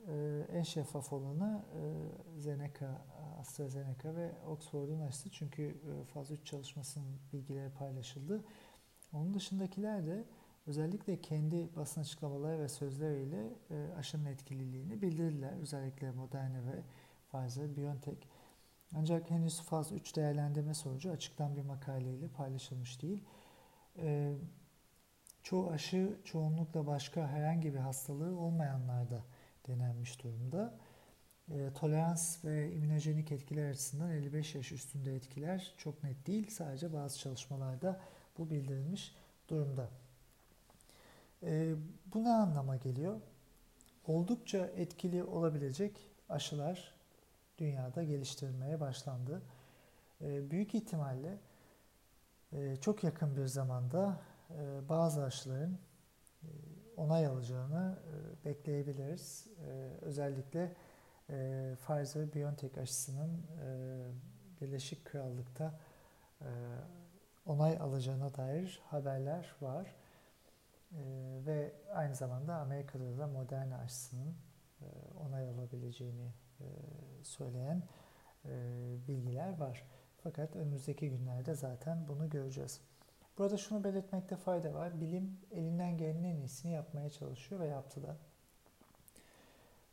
en 0.53 0.63
şeffaf 0.63 1.13
olanı 1.13 1.65
e, 1.75 2.39
Zeneca, 2.39 3.01
AstraZeneca 3.39 4.15
ve 4.15 4.31
Oxford'un 4.47 5.01
aşısı 5.01 5.29
çünkü 5.29 5.63
e, 5.63 6.03
faz 6.05 6.31
3 6.31 6.45
çalışmasının 6.45 7.19
bilgileri 7.33 7.69
paylaşıldı. 7.69 8.43
Onun 9.13 9.33
dışındakiler 9.33 10.05
de 10.05 10.25
özellikle 10.67 11.21
kendi 11.21 11.75
basın 11.75 12.01
açıklamaları 12.01 12.59
ve 12.59 12.69
sözleriyle 12.69 13.49
e, 13.71 13.93
aşının 13.97 14.25
etkililiğini 14.25 15.01
bildirdiler. 15.01 15.53
Özellikle 15.61 16.11
Moderna 16.11 16.65
ve 16.65 16.83
Pfizer, 17.31 17.77
BioNTech. 17.77 18.27
Ancak 18.95 19.31
henüz 19.31 19.61
faz 19.61 19.91
3 19.91 20.15
değerlendirme 20.15 20.73
sonucu 20.73 21.11
açıktan 21.11 21.55
bir 21.55 21.61
makaleyle 21.61 22.27
paylaşılmış 22.27 23.01
değil. 23.01 23.23
E, 23.97 24.33
çoğu 25.43 25.69
aşı 25.69 26.17
çoğunlukla 26.23 26.87
başka 26.87 27.27
herhangi 27.27 27.73
bir 27.73 27.79
hastalığı 27.79 28.39
olmayanlarda 28.39 29.23
denenmiş 29.67 30.23
durumda. 30.23 30.73
E, 31.51 31.69
tolerans 31.75 32.45
ve 32.45 32.71
immünojenik 32.71 33.31
etkiler 33.31 33.69
açısından 33.69 34.11
55 34.11 34.55
yaş 34.55 34.71
üstünde 34.71 35.15
etkiler 35.15 35.73
çok 35.77 36.03
net 36.03 36.27
değil. 36.27 36.49
Sadece 36.49 36.93
bazı 36.93 37.19
çalışmalarda 37.19 38.01
bu 38.37 38.49
bildirilmiş 38.49 39.15
durumda. 39.49 39.89
E, 41.43 41.75
bu 42.13 42.23
ne 42.23 42.29
anlama 42.29 42.75
geliyor? 42.75 43.21
Oldukça 44.07 44.57
etkili 44.57 45.23
olabilecek 45.23 46.09
aşılar 46.29 46.93
dünyada 47.57 48.03
geliştirilmeye 48.03 48.79
başlandı. 48.79 49.41
E, 50.21 50.51
büyük 50.51 50.75
ihtimalle 50.75 51.37
e, 52.53 52.75
çok 52.75 53.03
yakın 53.03 53.35
bir 53.37 53.45
zamanda 53.45 54.19
e, 54.49 54.89
bazı 54.89 55.23
aşıların 55.23 55.77
onay 56.97 57.25
alacağını 57.25 57.99
e, 58.07 58.45
bekleyebiliriz. 58.45 59.47
E, 59.67 59.71
özellikle 60.01 60.75
e, 61.29 61.33
Pfizer-BioNTech 61.87 62.81
aşısının 62.81 63.41
Birleşik 64.61 65.05
Krallık'ta 65.05 65.79
onay 67.45 67.77
alacağına 67.77 68.35
dair 68.35 68.81
haberler 68.85 69.55
var. 69.61 69.95
Ve 71.45 71.73
aynı 71.93 72.15
zamanda 72.15 72.55
Amerika'da 72.55 73.17
da 73.17 73.27
Moderna 73.27 73.77
aşısının 73.77 74.35
onay 75.19 75.49
alabileceğini 75.49 76.31
söyleyen 77.23 77.83
bilgiler 79.07 79.57
var. 79.59 79.83
Fakat 80.23 80.55
önümüzdeki 80.55 81.09
günlerde 81.09 81.55
zaten 81.55 82.07
bunu 82.07 82.29
göreceğiz. 82.29 82.81
Burada 83.37 83.57
şunu 83.57 83.83
belirtmekte 83.83 84.35
fayda 84.35 84.73
var. 84.73 85.01
Bilim 85.01 85.39
elinden 85.51 85.97
gelenin 85.97 86.23
en 86.23 86.35
iyisini 86.35 86.71
yapmaya 86.71 87.09
çalışıyor 87.09 87.61
ve 87.61 87.67
yaptı 87.67 88.03
da. 88.03 88.17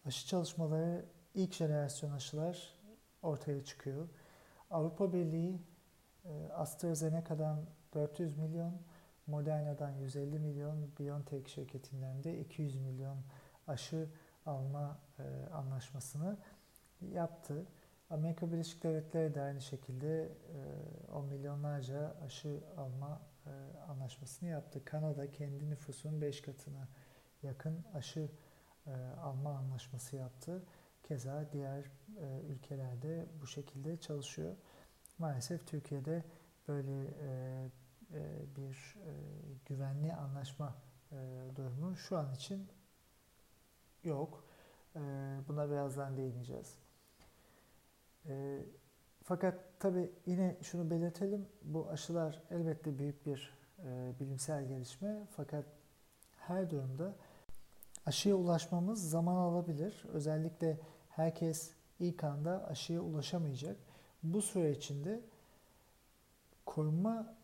Aşı 0.07 0.27
çalışmaları 0.27 1.05
ilk 1.35 1.55
jenerasyon 1.55 2.11
aşılar 2.11 2.75
ortaya 3.23 3.65
çıkıyor. 3.65 4.09
Avrupa 4.71 5.13
Birliği 5.13 5.61
e, 6.25 6.53
AstraZeneca'dan 6.53 7.65
400 7.95 8.39
milyon, 8.39 8.73
Moderna'dan 9.27 9.91
150 9.91 10.39
milyon, 10.39 10.91
BioNTech 10.99 11.49
şirketinden 11.49 12.25
de 12.25 12.41
200 12.41 12.77
milyon 12.77 13.17
aşı 13.67 14.09
alma 14.47 14.99
e, 15.19 15.53
anlaşmasını 15.53 16.37
yaptı. 17.13 17.67
Amerika 18.11 18.53
Birleşik 18.53 18.83
Devletleri 18.83 19.35
de 19.35 19.41
aynı 19.41 19.61
şekilde 19.61 20.23
e, 21.09 21.13
10 21.13 21.25
milyonlarca 21.25 22.15
aşı 22.27 22.61
alma 22.77 23.21
anlaşmasını 23.89 24.49
yaptı. 24.49 24.85
Kanada 24.85 25.33
kendi 25.33 25.71
nüfusun 25.71 26.21
5 26.21 26.43
katına 26.43 26.89
yakın 27.43 27.85
aşı 27.95 28.31
e, 28.87 28.91
alma 29.23 29.59
anlaşması 29.59 30.17
yaptı. 30.17 30.63
Keza 31.03 31.53
diğer 31.53 31.85
e, 32.21 32.41
ülkelerde 32.49 33.27
bu 33.41 33.47
şekilde 33.47 33.97
çalışıyor. 33.97 34.57
Maalesef 35.19 35.67
Türkiye'de 35.67 36.25
böyle 36.69 37.11
bir 38.57 38.97
güvenli 39.67 40.13
anlaşma 40.13 40.77
durumu 41.57 41.97
şu 41.97 42.19
an 42.19 42.35
için 42.35 42.69
yok. 44.05 44.45
Buna 45.49 45.71
birazdan 45.71 46.17
değineceğiz. 46.17 46.79
Fakat 49.31 49.55
tabii 49.79 50.11
yine 50.27 50.57
şunu 50.63 50.91
belirtelim, 50.91 51.47
bu 51.63 51.89
aşılar 51.89 52.43
elbette 52.51 52.99
büyük 52.99 53.27
bir 53.27 53.55
e, 53.79 54.13
bilimsel 54.21 54.69
gelişme 54.69 55.27
fakat 55.37 55.65
her 56.39 56.71
durumda 56.71 57.15
aşıya 58.07 58.35
ulaşmamız 58.35 59.11
zaman 59.11 59.37
alabilir. 59.37 60.05
Özellikle 60.13 60.81
herkes 61.09 61.71
ilk 62.01 62.25
anda 62.25 62.67
aşıya 62.67 63.01
ulaşamayacak. 63.01 63.77
Bu 64.23 64.43
süre 64.43 64.71
içinde 64.71 65.21
korunma 66.67 67.35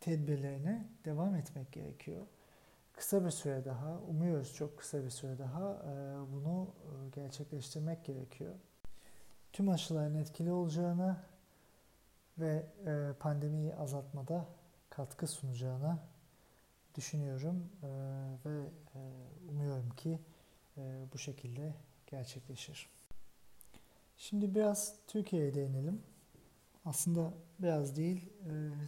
tedbirlerine 0.00 0.88
devam 1.04 1.34
etmek 1.34 1.72
gerekiyor. 1.72 2.26
Kısa 2.92 3.24
bir 3.24 3.30
süre 3.30 3.64
daha, 3.64 3.98
umuyoruz 4.08 4.54
çok 4.54 4.78
kısa 4.78 5.04
bir 5.04 5.10
süre 5.10 5.38
daha 5.38 5.72
e, 5.72 6.16
bunu 6.32 6.68
e, 6.84 7.08
gerçekleştirmek 7.20 8.04
gerekiyor. 8.04 8.54
Tüm 9.56 9.68
aşıların 9.68 10.14
etkili 10.14 10.52
olacağını 10.52 11.16
ve 12.38 12.66
e, 12.86 13.12
pandemiyi 13.20 13.74
azaltmada 13.74 14.46
katkı 14.90 15.26
sunacağını 15.26 15.98
düşünüyorum 16.94 17.70
ve 18.44 18.66
umuyorum 19.50 19.90
ki 19.90 20.18
bu 21.12 21.18
şekilde 21.18 21.74
gerçekleşir. 22.06 22.88
Şimdi 24.18 24.54
biraz 24.54 24.94
Türkiye'ye 25.06 25.54
değinelim. 25.54 26.02
Aslında 26.84 27.32
biraz 27.58 27.96
değil, 27.96 28.28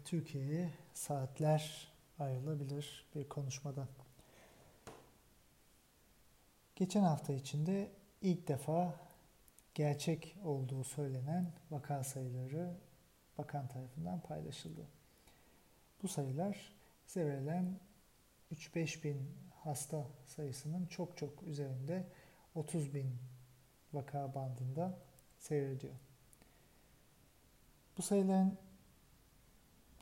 Türkiye'ye 0.04 0.70
saatler 0.94 1.88
ayrılabilir 2.18 3.06
bir 3.14 3.28
konuşmada. 3.28 3.88
Geçen 6.76 7.02
hafta 7.02 7.32
içinde 7.32 7.90
ilk 8.22 8.48
defa 8.48 9.07
gerçek 9.78 10.37
olduğu 10.44 10.85
söylenen 10.85 11.52
vaka 11.70 12.04
sayıları 12.04 12.76
bakan 13.38 13.68
tarafından 13.68 14.20
paylaşıldı. 14.20 14.87
Bu 16.02 16.08
sayılar 16.08 16.73
size 17.06 17.26
verilen 17.26 17.80
3-5 18.52 19.04
bin 19.04 19.30
hasta 19.64 20.06
sayısının 20.26 20.87
çok 20.87 21.16
çok 21.16 21.42
üzerinde 21.42 22.06
30 22.54 22.94
bin 22.94 23.16
vaka 23.92 24.35
bandında 24.35 24.99
seyrediyor. 25.38 25.94
Bu 27.99 28.02
sayıların 28.02 28.58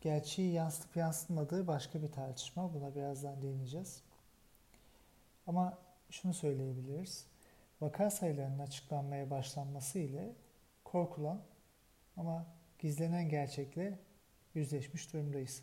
gerçeği 0.00 0.52
yansıtıp 0.52 0.96
yansıtmadığı 0.96 1.66
başka 1.66 2.02
bir 2.02 2.12
tartışma. 2.12 2.74
Buna 2.74 2.94
birazdan 2.94 3.42
değineceğiz. 3.42 4.02
Ama 5.46 5.78
şunu 6.10 6.34
söyleyebiliriz. 6.34 7.26
Vaka 7.80 8.10
sayılarının 8.10 8.58
açıklanmaya 8.58 9.30
başlanması 9.30 9.98
ile 9.98 10.32
korkulan 10.84 11.40
ama 12.16 12.46
gizlenen 12.78 13.28
gerçekle 13.28 13.98
yüzleşmiş 14.54 15.12
durumdayız. 15.12 15.62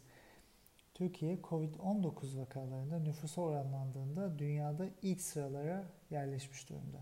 Türkiye 0.93 1.37
COVID-19 1.37 2.39
vakalarında 2.41 2.99
nüfusa 2.99 3.41
oranlandığında 3.41 4.39
dünyada 4.39 4.85
ilk 5.01 5.21
sıralara 5.21 5.83
yerleşmiş 6.09 6.69
durumda. 6.69 6.97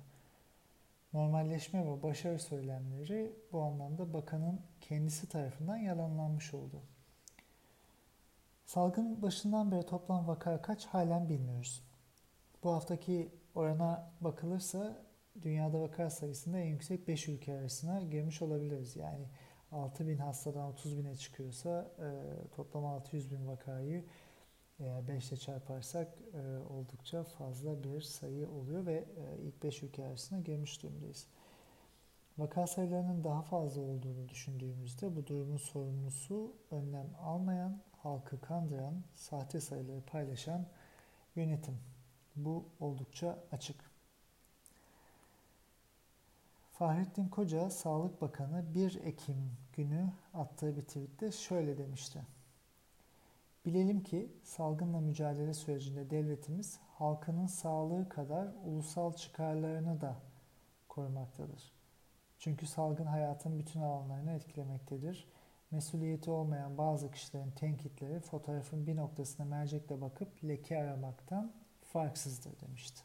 Normalleşme 1.14 1.86
ve 1.86 2.04
başarı 2.04 2.40
söylemleri 2.40 3.36
bu 3.52 3.62
anlamda 3.62 4.14
bakanın 4.14 4.62
kendisi 4.82 5.30
tarafından 5.30 5.78
yalanlanmış 5.78 6.54
oldu. 6.54 6.82
Salgın 8.66 9.22
başından 9.22 9.72
beri 9.72 9.86
toplam 9.86 10.28
vaka 10.28 10.62
kaç 10.62 10.86
halen 10.86 11.30
bilmiyoruz. 11.30 11.84
Bu 12.64 12.72
haftaki 12.72 13.32
orana 13.56 14.12
bakılırsa 14.22 14.98
dünyada 15.42 15.82
vaka 15.82 16.10
sayısında 16.10 16.60
en 16.60 16.66
yüksek 16.66 17.08
5 17.08 17.28
ülke 17.28 17.54
arasına 17.54 18.02
girmiş 18.02 18.42
olabiliriz. 18.42 18.96
Yani 18.96 19.26
6 19.72 20.08
bin 20.08 20.18
hastadan 20.18 20.68
30 20.68 20.98
bine 20.98 21.16
çıkıyorsa 21.16 21.92
e, 22.00 22.10
toplam 22.56 22.86
600 22.86 23.32
bin 23.32 23.48
vakayı 23.48 24.06
eğer 24.80 25.08
5 25.08 25.30
ile 25.30 25.38
çarparsak 25.38 26.08
e, 26.34 26.58
oldukça 26.74 27.24
fazla 27.24 27.84
bir 27.84 28.02
sayı 28.02 28.50
oluyor 28.50 28.86
ve 28.86 28.94
e, 28.94 29.42
ilk 29.42 29.64
5 29.64 29.84
ülke 29.84 30.06
arasına 30.06 30.40
girmiş 30.40 30.84
durumdayız. 30.84 31.28
Vaka 32.38 32.68
sayılarının 32.68 33.24
daha 33.24 33.42
fazla 33.42 33.82
olduğunu 33.82 34.30
düşündüğümüzde 34.30 35.16
bu 35.16 35.28
durumun 35.28 35.58
sorumlusu 35.58 36.56
önlem 36.72 37.08
almayan, 37.22 37.82
halkı 37.92 38.42
kandıran, 38.42 39.04
sahte 39.14 39.62
sayıları 39.62 40.02
paylaşan 40.02 40.66
yönetim. 41.36 41.91
Bu 42.36 42.66
oldukça 42.80 43.40
açık. 43.52 43.92
Fahrettin 46.72 47.28
Koca, 47.28 47.70
Sağlık 47.70 48.22
Bakanı 48.22 48.74
1 48.76 49.00
Ekim 49.04 49.58
günü 49.74 50.12
attığı 50.34 50.76
bir 50.76 50.82
tweette 50.82 51.32
şöyle 51.32 51.78
demişti. 51.78 52.22
Bilelim 53.66 54.04
ki 54.04 54.32
salgınla 54.44 55.00
mücadele 55.00 55.54
sürecinde 55.54 56.10
devletimiz 56.10 56.80
halkının 56.98 57.48
sağlığı 57.48 58.10
kadar 58.10 58.48
ulusal 58.66 59.14
çıkarlarını 59.14 60.02
da 60.02 60.16
korumaktadır. 60.90 61.72
Çünkü 62.40 62.68
salgın 62.68 63.06
hayatın 63.06 63.60
bütün 63.60 63.82
alanlarını 63.82 64.32
etkilemektedir. 64.32 65.28
Mesuliyeti 65.72 66.32
olmayan 66.32 66.78
bazı 66.78 67.12
kişilerin 67.12 67.52
tenkitleri 67.52 68.20
fotoğrafın 68.20 68.88
bir 68.88 68.96
noktasına 68.96 69.46
mercekle 69.46 70.02
bakıp 70.02 70.44
leke 70.44 70.78
aramaktan 70.78 71.52
farksızdır 71.94 72.60
demişti. 72.60 73.02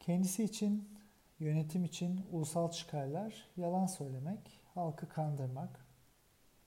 Kendisi 0.00 0.44
için, 0.44 0.98
yönetim 1.40 1.84
için 1.84 2.26
ulusal 2.32 2.70
çıkarlar 2.70 3.48
yalan 3.56 3.86
söylemek, 3.86 4.60
halkı 4.74 5.08
kandırmak, 5.08 5.84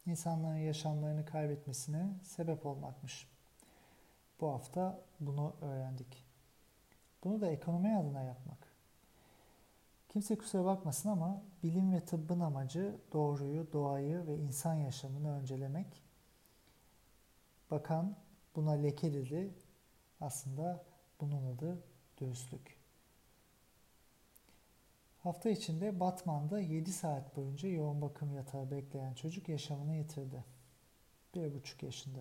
insanların 0.06 0.58
yaşamlarını 0.58 1.26
kaybetmesine 1.26 2.10
sebep 2.24 2.66
olmakmış. 2.66 3.28
Bu 4.42 4.48
hafta 4.48 5.02
bunu 5.20 5.56
öğrendik. 5.62 6.26
Bunu 7.24 7.42
da 7.42 7.48
ekonomi 7.48 7.98
adına 7.98 8.24
yapmak. 8.24 8.74
Kimse 10.10 10.38
kusura 10.38 10.66
bakmasın 10.66 11.10
ama 11.10 11.42
bilim 11.64 11.94
ve 11.94 12.06
tıbbın 12.06 12.40
amacı 12.40 12.96
doğruyu, 13.14 13.74
doğayı 13.74 14.28
ve 14.28 14.38
insan 14.38 14.74
yaşamını 14.74 15.40
öncelemek. 15.40 16.04
Bakan 17.72 18.16
buna 18.56 18.72
leke 18.72 19.14
dedi. 19.14 19.54
Aslında 20.22 20.84
bunun 21.22 21.56
adı 21.56 21.84
dürüstlük. 22.18 22.78
Hafta 25.24 25.50
içinde 25.50 26.00
Batman'da 26.00 26.60
7 26.60 26.94
saat 26.94 27.38
boyunca 27.38 27.70
yoğun 27.70 28.02
bakım 28.02 28.34
yatağı 28.34 28.72
bekleyen 28.72 29.14
çocuk 29.14 29.50
yaşamını 29.50 29.96
yitirdi. 29.96 30.44
1,5 31.36 31.86
yaşında. 31.86 32.20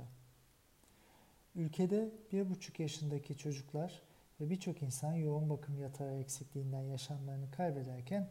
Ülkede 1.55 2.11
1,5 2.33 2.83
yaşındaki 2.83 3.37
çocuklar 3.37 4.03
ve 4.41 4.51
birçok 4.51 4.83
insan 4.83 5.13
yoğun 5.13 5.51
bakım 5.51 5.79
yatağı 5.79 6.15
eksikliğinden 6.15 6.83
yaşamlarını 6.83 7.51
kaybederken 7.51 8.31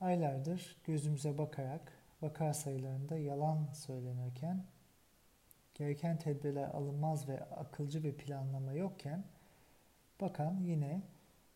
aylardır 0.00 0.76
gözümüze 0.84 1.38
bakarak 1.38 1.92
vaka 2.22 2.54
sayılarında 2.54 3.18
yalan 3.18 3.66
söylenirken 3.72 4.64
gereken 5.80 6.18
tedbirler 6.18 6.68
alınmaz 6.68 7.28
ve 7.28 7.44
akılcı 7.44 8.04
bir 8.04 8.16
planlama 8.16 8.72
yokken 8.72 9.24
bakan 10.20 10.60
yine 10.60 11.02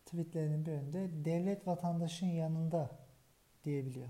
tweetlerinin 0.05 0.65
birinde 0.65 1.25
devlet 1.25 1.67
vatandaşın 1.67 2.27
yanında 2.27 2.89
diyebiliyor. 3.63 4.09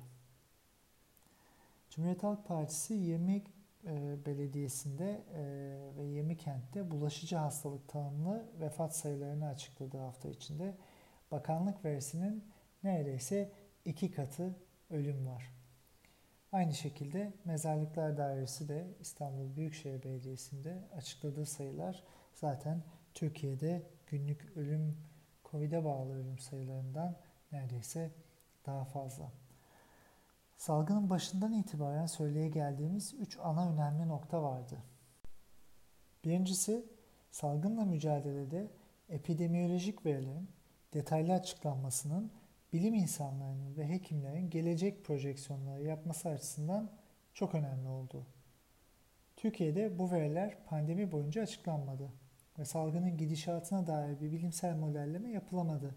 Cumhuriyet 1.90 2.24
Halk 2.24 2.48
Partisi 2.48 2.94
20 2.94 3.36
e, 3.36 4.26
Belediyesi'nde 4.26 5.22
e, 5.34 5.44
ve 5.98 6.04
20 6.04 6.38
kentte 6.38 6.92
bulaşıcı 6.92 7.36
hastalık 7.36 7.88
tanımlı 7.88 8.46
vefat 8.60 8.96
sayılarını 8.96 9.48
açıkladığı 9.48 9.98
hafta 9.98 10.30
içinde 10.30 10.76
bakanlık 11.32 11.86
verisinin 11.86 12.44
neredeyse 12.84 13.52
iki 13.86 14.12
katı 14.12 14.56
ölüm 14.90 15.28
var. 15.28 15.65
Aynı 16.56 16.74
şekilde 16.74 17.34
Mezarlıklar 17.46 18.18
Dairesi 18.18 18.70
de 18.70 18.88
İstanbul 19.00 19.56
Büyükşehir 19.56 20.04
Belediyesi'nde 20.04 20.84
açıkladığı 20.98 21.46
sayılar 21.46 22.04
zaten 22.34 22.84
Türkiye'de 23.14 23.84
günlük 24.08 24.58
ölüm, 24.58 24.98
Covid'e 25.52 25.86
bağlı 25.86 26.14
ölüm 26.14 26.40
sayılarından 26.40 27.16
neredeyse 27.52 28.12
daha 28.66 28.86
fazla. 28.86 29.32
Salgının 30.58 31.10
başından 31.10 31.54
itibaren 31.54 32.06
söyleye 32.06 32.50
geldiğimiz 32.50 33.14
üç 33.14 33.38
ana 33.42 33.74
önemli 33.74 34.08
nokta 34.08 34.44
vardı. 34.44 34.78
Birincisi, 36.26 36.86
salgınla 37.32 37.86
mücadelede 37.86 38.72
epidemiyolojik 39.10 40.06
verilerin 40.06 40.50
detaylı 40.94 41.34
açıklanmasının 41.34 42.32
bilim 42.76 42.94
insanlarının 42.94 43.78
ve 43.78 43.90
hekimlerin 43.90 44.50
gelecek 44.50 45.06
projeksiyonları 45.06 45.84
yapması 45.84 46.30
açısından 46.30 46.90
çok 47.34 47.56
önemli 47.56 47.88
oldu. 47.88 48.26
Türkiye'de 49.38 50.00
bu 50.00 50.12
veriler 50.12 50.58
pandemi 50.66 51.12
boyunca 51.12 51.42
açıklanmadı 51.42 52.12
ve 52.60 52.66
salgının 52.66 53.18
gidişatına 53.18 53.88
dair 53.88 54.20
bir 54.22 54.32
bilimsel 54.32 54.76
modelleme 54.76 55.30
yapılamadı. 55.30 55.96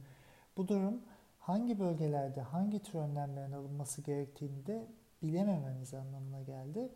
Bu 0.57 0.69
durum 0.69 1.03
hangi 1.39 1.79
bölgelerde 1.79 2.41
hangi 2.41 2.83
tür 2.83 2.99
önlemlerin 2.99 3.53
alınması 3.53 4.03
gerektiğini 4.03 4.67
de 4.67 4.87
bilemememiz 5.23 5.95
anlamına 5.95 6.43
geldi. 6.43 6.89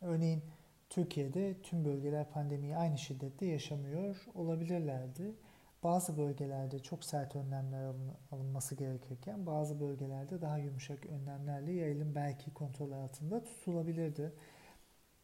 Örneğin 0.00 0.42
Türkiye'de 0.90 1.62
tüm 1.62 1.84
bölgeler 1.84 2.30
pandemiyi 2.30 2.76
aynı 2.76 2.98
şiddette 2.98 3.46
yaşamıyor 3.46 4.26
olabilirlerdi. 4.34 5.34
Bazı 5.82 6.18
bölgelerde 6.18 6.78
çok 6.78 7.04
sert 7.04 7.36
önlemler 7.36 7.94
alınması 8.32 8.74
gerekirken 8.74 9.46
bazı 9.46 9.80
bölgelerde 9.80 10.40
daha 10.40 10.58
yumuşak 10.58 11.06
önlemlerle 11.06 11.72
yayılım 11.72 12.14
belki 12.14 12.54
kontrol 12.54 12.92
altında 12.92 13.44
tutulabilirdi. 13.44 14.32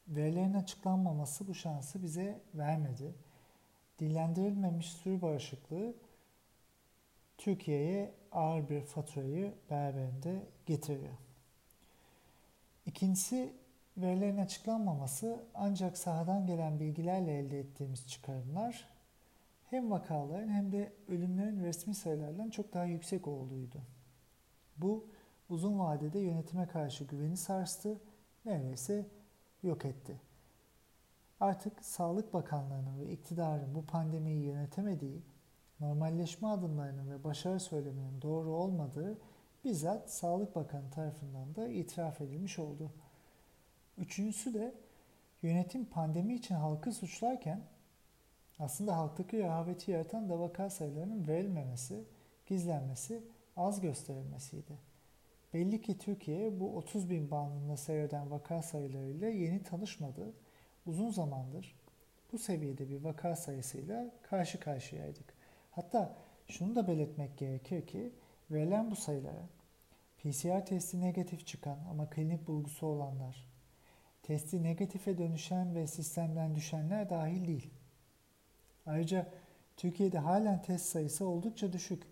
Verilerin 0.09 0.55
açıklanmaması 0.55 1.47
bu 1.47 1.55
şansı 1.55 2.03
bize 2.03 2.40
vermedi. 2.55 3.14
Dillendirilmemiş 3.99 4.93
sürü 4.93 5.23
bağışıklığı 5.23 5.95
Türkiye'ye 7.38 8.14
ağır 8.33 8.69
bir 8.69 8.81
faturayı 8.81 9.55
beraberinde 9.71 10.47
getiriyor. 10.67 11.14
İkincisi 12.87 13.53
verilerin 13.97 14.38
açıklanmaması 14.38 15.45
ancak 15.55 15.99
sahadan 15.99 16.47
gelen 16.47 16.81
bilgilerle 16.81 17.38
elde 17.38 17.59
ettiğimiz 17.59 18.09
çıkarımlar 18.09 18.93
hem 19.70 19.90
vakaların 19.90 20.48
hem 20.48 20.72
de 20.72 20.92
ölümlerin 21.09 21.64
resmi 21.64 21.94
sayılardan 21.94 22.50
çok 22.50 22.74
daha 22.74 22.85
yüksek 22.85 23.29
olduğuydu. 23.29 23.79
Bu 24.77 25.07
uzun 25.48 25.79
vadede 25.79 26.18
yönetime 26.18 26.66
karşı 26.66 27.05
güveni 27.05 27.37
sarstı, 27.37 28.00
neredeyse 28.44 29.07
yok 29.62 29.85
etti. 29.85 30.20
Artık 31.40 31.85
Sağlık 31.85 32.35
Bakanlığı'nın 32.35 33.00
ve 33.00 33.12
iktidarın 33.12 33.74
bu 33.74 33.87
pandemiyi 33.87 34.44
yönetemediği, 34.44 35.22
normalleşme 35.81 36.48
adımlarının 36.48 37.11
ve 37.11 37.24
başarı 37.24 37.61
söyleminin 37.61 38.22
doğru 38.22 38.50
olmadığı 38.50 39.18
bizzat 39.64 40.11
Sağlık 40.11 40.57
Bakanı 40.57 40.90
tarafından 40.90 41.55
da 41.55 41.68
itiraf 41.68 42.20
edilmiş 42.20 42.59
oldu. 42.59 42.90
Üçüncüsü 43.98 44.55
de 44.55 44.74
yönetim 45.42 45.85
pandemi 45.85 46.35
için 46.35 46.55
halkı 46.55 46.92
suçlarken 46.92 47.61
aslında 48.59 48.97
halktaki 48.97 49.38
rehaveti 49.38 49.90
yaratan 49.90 50.29
da 50.29 50.40
vaka 50.40 50.71
sayılarının 50.71 51.29
verilmemesi, 51.29 52.05
gizlenmesi, 52.47 53.23
az 53.57 53.81
gösterilmesiydi. 53.81 54.79
Belli 55.55 55.83
ki 55.83 55.99
Türkiye 55.99 56.61
bu 56.61 56.77
30 56.77 57.11
bin 57.11 57.31
bandında 57.31 57.77
seyreden 57.77 58.31
vaka 58.31 58.62
sayılarıyla 58.62 59.29
yeni 59.29 59.62
tanışmadı. 59.62 60.33
Uzun 60.87 61.11
zamandır 61.11 61.75
bu 62.33 62.38
seviyede 62.38 62.88
bir 62.88 63.05
vaka 63.05 63.37
sayısıyla 63.37 64.11
karşı 64.23 64.61
karşıyaydık. 64.61 65.35
Hatta 65.71 66.17
şunu 66.49 66.75
da 66.75 66.88
belirtmek 66.88 67.38
gerekir 67.38 67.87
ki 67.87 68.12
verilen 68.51 68.90
bu 68.90 68.97
sayılara 68.97 69.49
PCR 70.19 70.67
testi 70.67 71.01
negatif 71.01 71.47
çıkan 71.47 71.79
ama 71.90 72.11
klinik 72.11 72.47
bulgusu 72.47 72.87
olanlar, 72.87 73.49
testi 74.23 74.62
negatife 74.62 75.19
dönüşen 75.19 75.75
ve 75.75 75.87
sistemden 75.87 76.55
düşenler 76.55 77.11
dahil 77.11 77.47
değil. 77.47 77.71
Ayrıca 78.87 79.27
Türkiye'de 79.77 80.18
halen 80.18 80.62
test 80.62 80.87
sayısı 80.87 81.27
oldukça 81.27 81.73
düşük. 81.73 82.03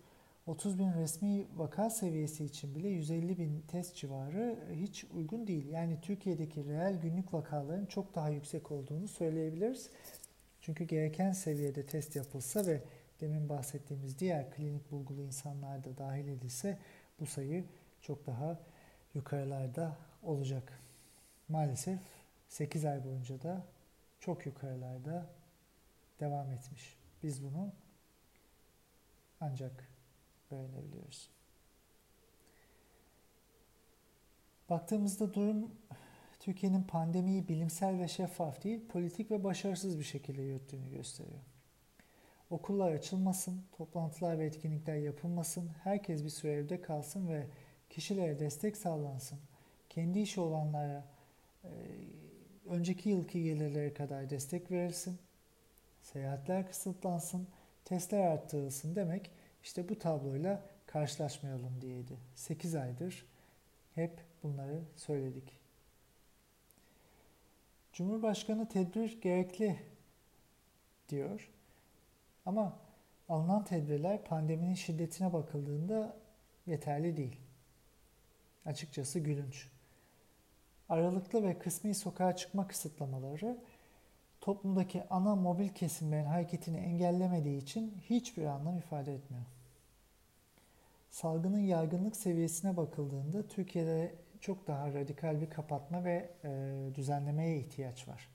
30 0.47 0.79
bin 0.79 0.93
resmi 0.93 1.45
vaka 1.55 1.89
seviyesi 1.89 2.45
için 2.45 2.75
bile 2.75 2.89
150 2.89 3.37
bin 3.37 3.63
test 3.67 3.95
civarı 3.95 4.59
hiç 4.73 5.03
uygun 5.03 5.47
değil. 5.47 5.69
Yani 5.69 6.01
Türkiye'deki 6.01 6.65
reel 6.65 7.01
günlük 7.01 7.33
vakaların 7.33 7.85
çok 7.85 8.15
daha 8.15 8.29
yüksek 8.29 8.71
olduğunu 8.71 9.07
söyleyebiliriz. 9.07 9.89
Çünkü 10.61 10.83
gereken 10.83 11.31
seviyede 11.31 11.85
test 11.85 12.15
yapılsa 12.15 12.65
ve 12.65 12.81
demin 13.21 13.49
bahsettiğimiz 13.49 14.19
diğer 14.19 14.51
klinik 14.51 14.91
bulgulu 14.91 15.21
insanlar 15.21 15.83
da 15.83 15.97
dahil 15.97 16.27
edilse 16.27 16.77
bu 17.19 17.25
sayı 17.25 17.65
çok 18.01 18.27
daha 18.27 18.59
yukarılarda 19.13 19.97
olacak. 20.23 20.79
Maalesef 21.49 21.99
8 22.49 22.85
ay 22.85 23.03
boyunca 23.03 23.41
da 23.41 23.65
çok 24.19 24.45
yukarılarda 24.45 25.25
devam 26.23 26.51
etmiş. 26.51 26.97
Biz 27.23 27.43
bunu 27.43 27.71
ancak 29.39 29.89
öğrenebiliyoruz. 30.51 31.29
Baktığımızda 34.69 35.33
durum 35.33 35.71
Türkiye'nin 36.39 36.83
pandemiyi 36.83 37.47
bilimsel 37.47 37.99
ve 37.99 38.07
şeffaf 38.07 38.63
değil, 38.63 38.87
politik 38.87 39.31
ve 39.31 39.43
başarısız 39.43 39.99
bir 39.99 40.03
şekilde 40.03 40.41
yürüttüğünü 40.41 40.89
gösteriyor. 40.89 41.41
Okullar 42.49 42.91
açılmasın, 42.91 43.63
toplantılar 43.71 44.39
ve 44.39 44.45
etkinlikler 44.45 44.95
yapılmasın, 44.95 45.71
herkes 45.83 46.23
bir 46.23 46.29
süre 46.29 46.51
evde 46.51 46.81
kalsın 46.81 47.29
ve 47.29 47.47
kişilere 47.89 48.39
destek 48.39 48.77
sağlansın. 48.77 49.39
Kendi 49.89 50.19
işi 50.19 50.41
olanlara 50.41 51.05
önceki 52.65 53.09
yılki 53.09 53.43
gelirlere 53.43 53.93
kadar 53.93 54.29
destek 54.29 54.71
verilsin 54.71 55.19
seyahatler 56.03 56.67
kısıtlansın, 56.67 57.47
testler 57.85 58.27
arttırılsın 58.27 58.95
demek 58.95 59.31
işte 59.63 59.89
bu 59.89 59.99
tabloyla 59.99 60.61
karşılaşmayalım 60.85 61.81
diyeydi. 61.81 62.17
8 62.35 62.75
aydır 62.75 63.25
hep 63.95 64.21
bunları 64.43 64.81
söyledik. 64.95 65.57
Cumhurbaşkanı 67.93 68.69
tedbir 68.69 69.21
gerekli 69.21 69.79
diyor. 71.09 71.49
Ama 72.45 72.79
alınan 73.29 73.65
tedbirler 73.65 74.23
pandeminin 74.23 74.73
şiddetine 74.73 75.33
bakıldığında 75.33 76.17
yeterli 76.65 77.17
değil. 77.17 77.37
Açıkçası 78.65 79.19
gülünç. 79.19 79.67
Aralıklı 80.89 81.43
ve 81.43 81.59
kısmi 81.59 81.95
sokağa 81.95 82.35
çıkma 82.35 82.67
kısıtlamaları 82.67 83.57
toplumdaki 84.43 85.03
ana 85.09 85.35
mobil 85.35 85.69
kesimlerin 85.69 86.25
hareketini 86.25 86.77
engellemediği 86.77 87.61
için 87.61 87.97
hiçbir 88.01 88.45
anlam 88.45 88.77
ifade 88.77 89.13
etmiyor. 89.13 89.45
Salgının 91.09 91.59
yaygınlık 91.59 92.15
seviyesine 92.15 92.77
bakıldığında 92.77 93.47
Türkiye'de 93.47 94.15
çok 94.41 94.67
daha 94.67 94.93
radikal 94.93 95.41
bir 95.41 95.49
kapatma 95.49 96.03
ve 96.03 96.29
e, 96.43 96.95
düzenlemeye 96.95 97.57
ihtiyaç 97.57 98.07
var. 98.07 98.29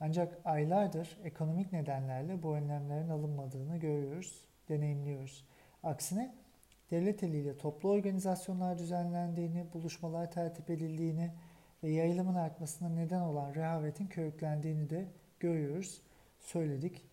Ancak 0.00 0.38
aylardır 0.44 1.18
ekonomik 1.24 1.72
nedenlerle 1.72 2.42
bu 2.42 2.54
önlemlerin 2.54 3.08
alınmadığını 3.08 3.76
görüyoruz, 3.76 4.44
deneyimliyoruz. 4.68 5.44
Aksine 5.82 6.34
devlet 6.90 7.22
eliyle 7.22 7.56
toplu 7.56 7.90
organizasyonlar 7.90 8.78
düzenlendiğini, 8.78 9.66
buluşmalar 9.74 10.30
tertip 10.30 10.70
edildiğini 10.70 11.30
ve 11.82 11.90
yayılımın 11.90 12.34
artmasına 12.34 12.88
neden 12.88 13.20
olan 13.20 13.54
rehavetin 13.54 14.06
körüklendiğini 14.06 14.90
de 14.90 15.06
görüyoruz, 15.42 16.02
söyledik. 16.40 17.04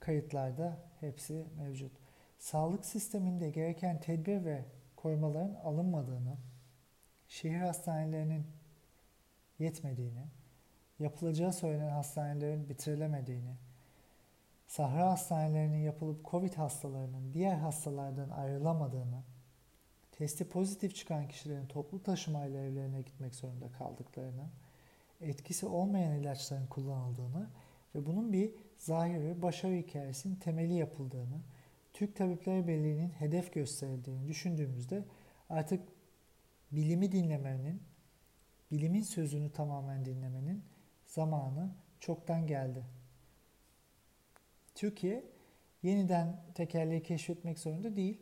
Kayıtlarda 0.00 0.78
hepsi 1.00 1.46
mevcut. 1.58 1.92
Sağlık 2.38 2.84
sisteminde 2.84 3.50
gereken 3.50 4.00
tedbir 4.00 4.44
ve 4.44 4.64
korumaların 4.96 5.54
alınmadığını, 5.54 6.36
şehir 7.28 7.60
hastanelerinin 7.60 8.46
yetmediğini, 9.58 10.24
yapılacağı 10.98 11.52
söylenen 11.52 11.90
hastanelerin 11.90 12.68
bitirilemediğini, 12.68 13.54
sahra 14.66 15.10
hastanelerinin 15.10 15.78
yapılıp 15.78 16.24
COVID 16.24 16.54
hastalarının 16.54 17.32
diğer 17.32 17.56
hastalardan 17.56 18.30
ayrılamadığını, 18.30 19.22
testi 20.12 20.48
pozitif 20.48 20.96
çıkan 20.96 21.28
kişilerin 21.28 21.66
toplu 21.66 22.02
taşımayla 22.02 22.60
evlerine 22.60 23.02
gitmek 23.02 23.34
zorunda 23.34 23.72
kaldıklarını, 23.72 24.44
etkisi 25.20 25.66
olmayan 25.66 26.20
ilaçların 26.20 26.66
kullanıldığını 26.66 27.50
ve 27.94 28.06
bunun 28.06 28.32
bir 28.32 28.54
zahiri 28.76 29.42
başarı 29.42 29.74
hikayesinin 29.74 30.34
temeli 30.34 30.74
yapıldığını, 30.74 31.40
Türk 31.92 32.16
Tabipleri 32.16 32.68
Birliği'nin 32.68 33.08
hedef 33.08 33.52
gösterildiğini 33.52 34.28
düşündüğümüzde 34.28 35.04
artık 35.48 35.88
bilimi 36.72 37.12
dinlemenin, 37.12 37.82
bilimin 38.70 39.02
sözünü 39.02 39.52
tamamen 39.52 40.04
dinlemenin 40.04 40.64
zamanı 41.06 41.70
çoktan 42.00 42.46
geldi. 42.46 42.84
Türkiye 44.74 45.24
yeniden 45.82 46.40
tekerleği 46.54 47.02
keşfetmek 47.02 47.58
zorunda 47.58 47.96
değil. 47.96 48.20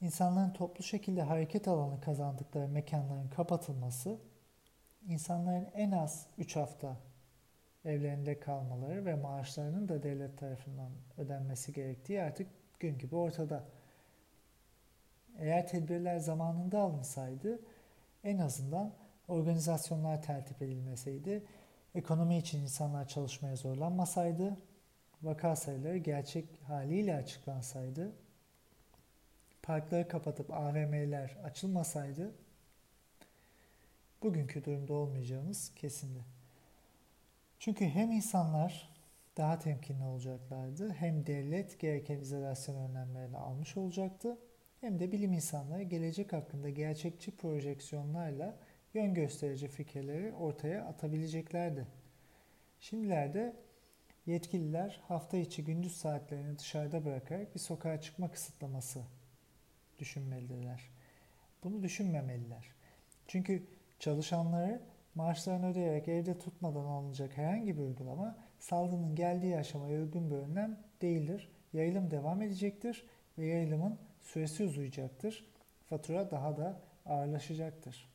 İnsanların 0.00 0.52
toplu 0.52 0.84
şekilde 0.84 1.22
hareket 1.22 1.68
alanı 1.68 2.00
kazandıkları 2.00 2.68
mekanların 2.68 3.28
kapatılması 3.28 4.18
insanların 5.08 5.68
en 5.74 5.90
az 5.90 6.26
3 6.38 6.56
hafta 6.56 6.96
evlerinde 7.84 8.40
kalmaları 8.40 9.04
ve 9.04 9.14
maaşlarının 9.14 9.88
da 9.88 10.02
devlet 10.02 10.38
tarafından 10.38 10.90
ödenmesi 11.18 11.72
gerektiği 11.72 12.22
artık 12.22 12.46
gün 12.80 12.98
gibi 12.98 13.16
ortada. 13.16 13.64
Eğer 15.38 15.68
tedbirler 15.68 16.18
zamanında 16.18 16.80
alınsaydı 16.80 17.60
en 18.24 18.38
azından 18.38 18.92
organizasyonlar 19.28 20.22
tertip 20.22 20.62
edilmeseydi, 20.62 21.44
ekonomi 21.94 22.38
için 22.38 22.62
insanlar 22.62 23.08
çalışmaya 23.08 23.56
zorlanmasaydı, 23.56 24.56
vaka 25.22 25.56
sayıları 25.56 25.96
gerçek 25.96 26.62
haliyle 26.62 27.16
açıklansaydı, 27.16 28.12
parkları 29.62 30.08
kapatıp 30.08 30.50
AVM'ler 30.50 31.36
açılmasaydı 31.44 32.32
bugünkü 34.26 34.64
durumda 34.64 34.92
olmayacağımız 34.92 35.72
kesindi. 35.76 36.24
Çünkü 37.58 37.84
hem 37.84 38.10
insanlar 38.10 38.88
daha 39.36 39.58
temkinli 39.58 40.04
olacaklardı. 40.04 40.92
Hem 40.92 41.26
devlet 41.26 41.80
gereken 41.80 42.18
izolasyon 42.18 42.76
önlemlerini 42.76 43.36
almış 43.36 43.76
olacaktı 43.76 44.38
hem 44.80 44.98
de 44.98 45.12
bilim 45.12 45.32
insanları 45.32 45.82
gelecek 45.82 46.32
hakkında 46.32 46.70
gerçekçi 46.70 47.36
projeksiyonlarla 47.36 48.56
yön 48.94 49.14
gösterici 49.14 49.68
fikirleri 49.68 50.32
ortaya 50.32 50.84
atabileceklerdi. 50.84 51.86
Şimdilerde 52.80 53.56
yetkililer 54.26 55.00
hafta 55.08 55.36
içi 55.36 55.64
gündüz 55.64 55.96
saatlerini 55.96 56.58
dışarıda 56.58 57.04
bırakarak 57.04 57.54
bir 57.54 57.60
sokağa 57.60 58.00
çıkma 58.00 58.30
kısıtlaması 58.30 59.02
düşünmelidirler. 59.98 60.90
Bunu 61.64 61.82
düşünmemeliler. 61.82 62.66
Çünkü 63.28 63.62
çalışanları 63.98 64.82
maaşlarını 65.14 65.70
ödeyerek 65.70 66.08
evde 66.08 66.38
tutmadan 66.38 66.84
alınacak 66.84 67.36
herhangi 67.36 67.76
bir 67.76 67.82
uygulama 67.82 68.36
salgının 68.58 69.14
geldiği 69.14 69.56
aşamaya 69.56 70.00
uygun 70.00 70.30
bir 70.30 70.36
önlem 70.36 70.78
değildir. 71.02 71.48
Yayılım 71.72 72.10
devam 72.10 72.42
edecektir 72.42 73.06
ve 73.38 73.46
yayılımın 73.46 73.98
süresi 74.22 74.64
uzayacaktır. 74.64 75.46
Fatura 75.88 76.30
daha 76.30 76.56
da 76.56 76.80
ağırlaşacaktır. 77.06 78.08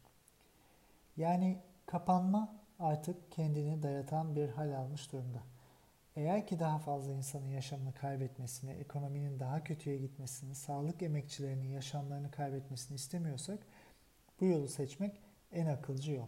Yani 1.17 1.57
kapanma 1.85 2.55
artık 2.79 3.31
kendini 3.31 3.83
dayatan 3.83 4.35
bir 4.35 4.49
hal 4.49 4.73
almış 4.73 5.11
durumda. 5.11 5.43
Eğer 6.15 6.47
ki 6.47 6.59
daha 6.59 6.79
fazla 6.79 7.13
insanın 7.13 7.49
yaşamını 7.49 7.93
kaybetmesini, 7.93 8.71
ekonominin 8.71 9.39
daha 9.39 9.63
kötüye 9.63 9.97
gitmesini, 9.97 10.55
sağlık 10.55 11.03
emekçilerinin 11.03 11.67
yaşamlarını 11.67 12.31
kaybetmesini 12.31 12.95
istemiyorsak 12.95 13.59
bu 14.41 14.45
yolu 14.45 14.67
seçmek 14.67 15.21
en 15.53 15.65
akılcı 15.65 16.11
yol. 16.11 16.27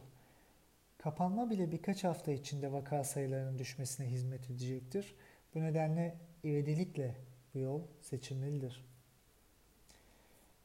Kapanma 0.98 1.50
bile 1.50 1.72
birkaç 1.72 2.04
hafta 2.04 2.32
içinde 2.32 2.72
vaka 2.72 3.04
sayılarının 3.04 3.60
düşmesine 3.60 4.08
hizmet 4.08 4.50
edecektir. 4.50 5.16
Bu 5.56 5.62
nedenle 5.62 6.18
ivedilikle 6.44 7.16
bu 7.54 7.60
yol 7.60 7.82
seçilmelidir. 8.02 8.86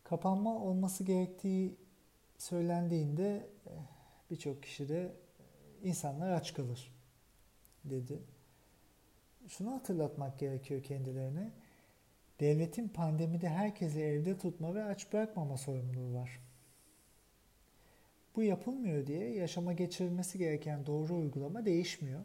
Kapanma 0.04 0.58
olması 0.58 1.04
gerektiği 1.04 1.76
söylendiğinde 2.38 3.46
eh, 3.66 3.70
birçok 4.30 4.62
kişi 4.62 4.88
de 4.88 5.12
insanlar 5.82 6.30
aç 6.30 6.54
kalır 6.54 6.94
dedi. 7.84 8.18
Şunu 9.48 9.72
hatırlatmak 9.74 10.38
gerekiyor 10.38 10.82
kendilerine. 10.82 11.52
Devletin 12.40 12.88
pandemide 12.88 13.48
herkesi 13.48 14.00
evde 14.00 14.38
tutma 14.38 14.74
ve 14.74 14.84
aç 14.84 15.12
bırakmama 15.12 15.56
sorumluluğu 15.56 16.14
var. 16.14 16.40
Bu 18.38 18.42
yapılmıyor 18.42 19.06
diye 19.06 19.34
yaşama 19.34 19.72
geçirilmesi 19.72 20.38
gereken 20.38 20.86
doğru 20.86 21.14
uygulama 21.14 21.64
değişmiyor. 21.64 22.20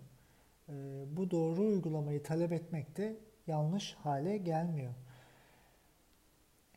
Ee, 0.69 0.73
bu 1.17 1.32
doğru 1.32 1.62
uygulamayı 1.62 2.23
talep 2.23 2.52
etmek 2.52 2.97
de 2.97 3.17
yanlış 3.47 3.93
hale 3.93 4.38
gelmiyor. 4.38 4.93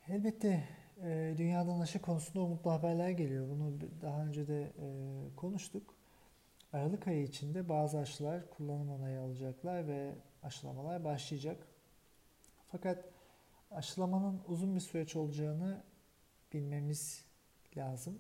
Elbette 0.09 0.64
e, 1.03 1.35
dünyadan 1.37 1.81
aşı 1.81 2.03
konusunda 2.03 2.40
umutlu 2.40 2.70
haberler 2.70 3.11
geliyor. 3.11 3.49
Bunu 3.49 3.79
daha 4.03 4.27
önce 4.27 4.49
de 4.49 4.62
e, 4.62 4.87
konuştuk. 5.37 5.94
Aralık 6.72 7.09
ayı 7.09 7.22
içinde 7.22 7.68
bazı 7.68 7.99
aşılar 7.99 8.51
kullanım 8.51 8.90
onayı 8.90 9.20
alacaklar 9.20 9.88
ve 9.88 10.14
aşılamalar 10.42 11.05
başlayacak. 11.05 11.66
Fakat 12.72 13.05
aşılamanın 13.70 14.40
uzun 14.49 14.75
bir 14.75 14.81
süreç 14.81 15.16
olacağını 15.16 15.83
bilmemiz 16.53 17.25
lazım. 17.77 18.18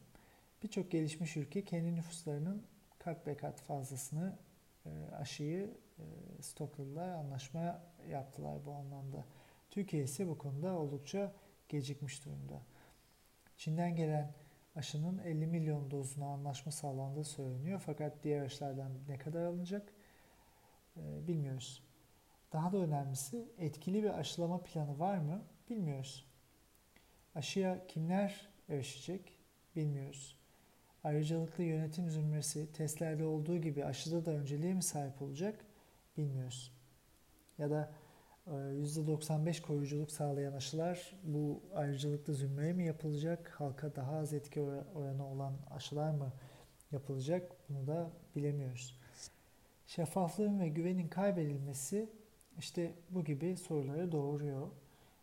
Birçok 0.62 0.90
gelişmiş 0.90 1.36
ülke 1.36 1.64
kendi 1.64 1.94
nüfuslarının 1.94 2.66
kat 2.98 3.26
be 3.26 3.36
kat 3.36 3.60
fazlasını 3.60 4.38
e, 4.86 4.90
aşıyı 5.18 5.70
e, 5.98 6.02
stokladılar, 6.42 7.08
anlaşma 7.08 7.82
yaptılar 8.10 8.66
bu 8.66 8.72
anlamda. 8.72 9.24
Türkiye 9.70 10.02
ise 10.02 10.28
bu 10.28 10.38
konuda 10.38 10.78
oldukça 10.78 11.32
gecikmiş 11.68 12.24
durumda. 12.24 12.62
Çin'den 13.56 13.96
gelen 13.96 14.34
aşının 14.76 15.18
50 15.18 15.46
milyon 15.46 15.90
dozuna 15.90 16.26
anlaşma 16.26 16.72
sağlandığı 16.72 17.24
söyleniyor. 17.24 17.82
Fakat 17.86 18.24
diğer 18.24 18.42
aşılardan 18.42 18.92
ne 19.08 19.18
kadar 19.18 19.44
alınacak 19.44 19.92
e, 20.96 21.26
bilmiyoruz. 21.28 21.82
Daha 22.52 22.72
da 22.72 22.76
önemlisi 22.76 23.48
etkili 23.58 24.02
bir 24.02 24.18
aşılama 24.18 24.62
planı 24.62 24.98
var 24.98 25.18
mı 25.18 25.42
bilmiyoruz. 25.70 26.26
Aşıya 27.34 27.86
kimler 27.86 28.48
erişecek 28.68 29.38
bilmiyoruz. 29.76 30.36
Ayrıcalıklı 31.06 31.64
yönetim 31.64 32.10
zümresi 32.10 32.72
testlerde 32.72 33.24
olduğu 33.24 33.58
gibi 33.58 33.84
aşıda 33.84 34.24
da 34.24 34.30
önceliğe 34.30 34.74
mi 34.74 34.82
sahip 34.82 35.22
olacak 35.22 35.64
bilmiyoruz. 36.16 36.72
Ya 37.58 37.70
da 37.70 37.92
%95 38.46 39.58
e, 39.58 39.62
koruyuculuk 39.62 40.10
sağlayan 40.10 40.52
aşılar 40.52 41.14
bu 41.22 41.62
ayrıcalıklı 41.74 42.34
zümreye 42.34 42.72
mi 42.72 42.86
yapılacak? 42.86 43.54
Halka 43.58 43.96
daha 43.96 44.16
az 44.16 44.32
etki 44.32 44.60
oranı 44.94 45.26
olan 45.26 45.54
aşılar 45.70 46.10
mı 46.10 46.32
yapılacak? 46.92 47.52
Bunu 47.68 47.86
da 47.86 48.10
bilemiyoruz. 48.36 49.00
Şeffaflığın 49.86 50.60
ve 50.60 50.68
güvenin 50.68 51.08
kaybedilmesi 51.08 52.10
işte 52.58 52.94
bu 53.10 53.24
gibi 53.24 53.56
soruları 53.56 54.12
doğuruyor. 54.12 54.68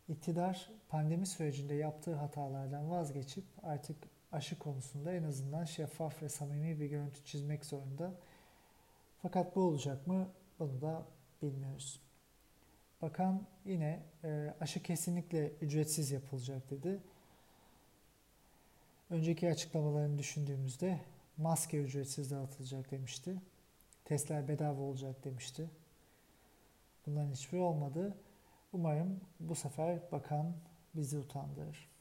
İktidar 0.07 0.71
pandemi 0.89 1.25
sürecinde 1.25 1.73
yaptığı 1.73 2.15
hatalardan 2.15 2.89
vazgeçip 2.89 3.43
artık 3.63 4.12
aşı 4.33 4.59
konusunda 4.59 5.13
en 5.13 5.23
azından 5.23 5.65
şeffaf 5.65 6.23
ve 6.23 6.29
samimi 6.29 6.79
bir 6.79 6.85
görüntü 6.85 7.23
çizmek 7.23 7.65
zorunda. 7.65 8.13
Fakat 9.21 9.55
bu 9.55 9.61
olacak 9.61 10.07
mı? 10.07 10.27
Bunu 10.59 10.81
da 10.81 11.05
bilmiyoruz. 11.41 11.99
Bakan 13.01 13.43
yine 13.65 14.03
e, 14.23 14.53
aşı 14.61 14.83
kesinlikle 14.83 15.51
ücretsiz 15.61 16.11
yapılacak 16.11 16.69
dedi. 16.69 16.99
Önceki 19.09 19.49
açıklamalarını 19.49 20.17
düşündüğümüzde 20.17 20.99
maske 21.37 21.77
ücretsiz 21.77 22.31
dağıtılacak 22.31 22.91
demişti. 22.91 23.35
Testler 24.05 24.47
bedava 24.47 24.81
olacak 24.81 25.23
demişti. 25.23 25.69
Bunların 27.05 27.31
hiçbiri 27.31 27.61
olmadı. 27.61 28.17
Umarım 28.73 29.19
bu 29.39 29.55
sefer 29.55 30.11
bakan 30.11 30.53
bizi 30.95 31.17
utandırır. 31.17 31.92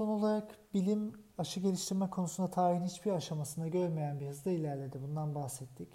Son 0.00 0.08
olarak 0.08 0.58
bilim 0.74 1.12
aşı 1.38 1.60
geliştirme 1.60 2.10
konusunda 2.10 2.50
tarihin 2.50 2.84
hiçbir 2.84 3.10
aşamasında 3.10 3.68
görmeyen 3.68 4.20
bir 4.20 4.26
hızda 4.26 4.50
ilerledi. 4.50 5.02
Bundan 5.02 5.34
bahsettik. 5.34 5.88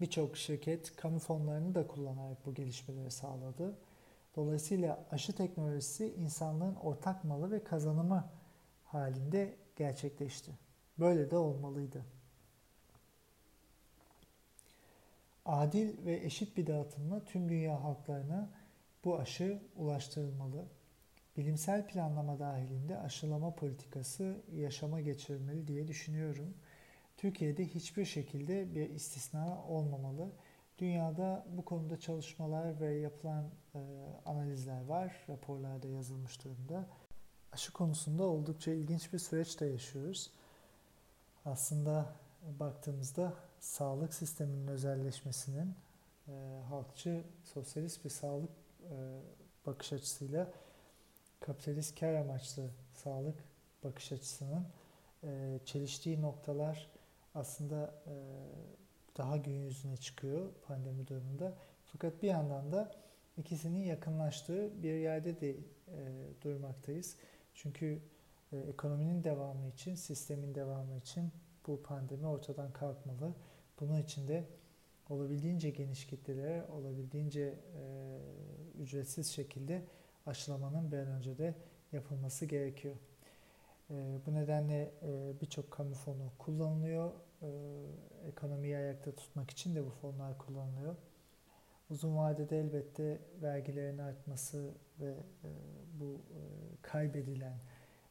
Birçok 0.00 0.36
şirket 0.36 0.96
kamu 0.96 1.18
fonlarını 1.18 1.74
da 1.74 1.86
kullanarak 1.86 2.46
bu 2.46 2.54
gelişmeleri 2.54 3.10
sağladı. 3.10 3.78
Dolayısıyla 4.36 5.04
aşı 5.10 5.36
teknolojisi 5.36 6.14
insanlığın 6.14 6.74
ortak 6.74 7.24
malı 7.24 7.50
ve 7.50 7.64
kazanımı 7.64 8.30
halinde 8.84 9.56
gerçekleşti. 9.76 10.52
Böyle 10.98 11.30
de 11.30 11.36
olmalıydı. 11.36 12.04
Adil 15.44 16.06
ve 16.06 16.16
eşit 16.16 16.56
bir 16.56 16.66
dağıtımla 16.66 17.24
tüm 17.24 17.48
dünya 17.48 17.84
halklarına 17.84 18.50
bu 19.04 19.18
aşı 19.18 19.62
ulaştırılmalı. 19.76 20.64
Bilimsel 21.36 21.86
planlama 21.86 22.38
dahilinde 22.38 22.98
aşılama 22.98 23.54
politikası 23.54 24.36
yaşama 24.54 25.00
geçirilmeli 25.00 25.68
diye 25.68 25.88
düşünüyorum. 25.88 26.54
Türkiye'de 27.16 27.66
hiçbir 27.66 28.04
şekilde 28.04 28.74
bir 28.74 28.90
istisna 28.90 29.64
olmamalı. 29.68 30.32
Dünyada 30.78 31.46
bu 31.56 31.64
konuda 31.64 32.00
çalışmalar 32.00 32.80
ve 32.80 32.94
yapılan 32.94 33.44
e, 33.74 33.78
analizler 34.26 34.84
var, 34.84 35.24
raporlarda 35.28 35.88
yazılmış 35.88 36.44
durumda. 36.44 36.86
Aşı 37.52 37.72
konusunda 37.72 38.24
oldukça 38.24 38.70
ilginç 38.70 39.12
bir 39.12 39.18
süreçte 39.18 39.66
yaşıyoruz. 39.66 40.30
Aslında 41.44 42.06
baktığımızda 42.60 43.32
sağlık 43.60 44.14
sisteminin 44.14 44.66
özelleşmesinin 44.66 45.74
e, 46.28 46.32
halkçı, 46.68 47.24
sosyalist 47.44 48.04
bir 48.04 48.10
sağlık 48.10 48.50
e, 48.82 49.20
bakış 49.66 49.92
açısıyla 49.92 50.50
kapitalist 51.46 52.00
kar 52.00 52.14
amaçlı 52.14 52.70
sağlık 52.92 53.44
bakış 53.84 54.12
açısının 54.12 54.66
e, 55.24 55.58
çeliştiği 55.64 56.22
noktalar 56.22 56.90
aslında 57.34 57.94
e, 58.06 58.14
daha 59.16 59.36
gün 59.36 59.52
yüzüne 59.52 59.96
çıkıyor 59.96 60.48
pandemi 60.66 61.08
durumunda. 61.08 61.54
Fakat 61.84 62.22
bir 62.22 62.28
yandan 62.28 62.72
da 62.72 62.92
ikisinin 63.36 63.84
yakınlaştığı 63.84 64.82
bir 64.82 64.94
yerde 64.94 65.40
de 65.40 65.50
e, 65.50 65.56
durmaktayız. 66.42 67.16
Çünkü 67.54 67.98
e, 68.52 68.58
ekonominin 68.58 69.24
devamı 69.24 69.68
için, 69.68 69.94
sistemin 69.94 70.54
devamı 70.54 70.96
için 70.96 71.32
bu 71.66 71.82
pandemi 71.82 72.26
ortadan 72.26 72.72
kalkmalı. 72.72 73.34
Bunun 73.80 73.96
için 73.96 74.28
de 74.28 74.44
olabildiğince 75.10 75.70
geniş 75.70 76.06
kitlelere, 76.06 76.64
olabildiğince 76.64 77.42
e, 77.42 77.52
ücretsiz 78.82 79.32
şekilde 79.32 79.82
aşılamanın 80.26 80.92
bir 80.92 80.98
an 80.98 81.06
önce 81.06 81.38
de 81.38 81.54
yapılması 81.92 82.46
gerekiyor. 82.46 82.96
E, 83.90 83.94
bu 84.26 84.34
nedenle 84.34 84.92
e, 85.02 85.40
birçok 85.40 85.70
kamu 85.70 85.94
fonu 85.94 86.32
kullanılıyor. 86.38 87.12
E, 87.42 87.48
ekonomiyi 88.28 88.76
ayakta 88.76 89.12
tutmak 89.12 89.50
için 89.50 89.74
de 89.74 89.86
bu 89.86 89.90
fonlar 89.90 90.38
kullanılıyor. 90.38 90.96
Uzun 91.90 92.16
vadede 92.16 92.60
elbette 92.60 93.18
vergilerin 93.42 93.98
artması 93.98 94.74
ve 95.00 95.10
e, 95.44 95.50
bu 96.00 96.14
e, 96.14 96.40
kaybedilen 96.82 97.58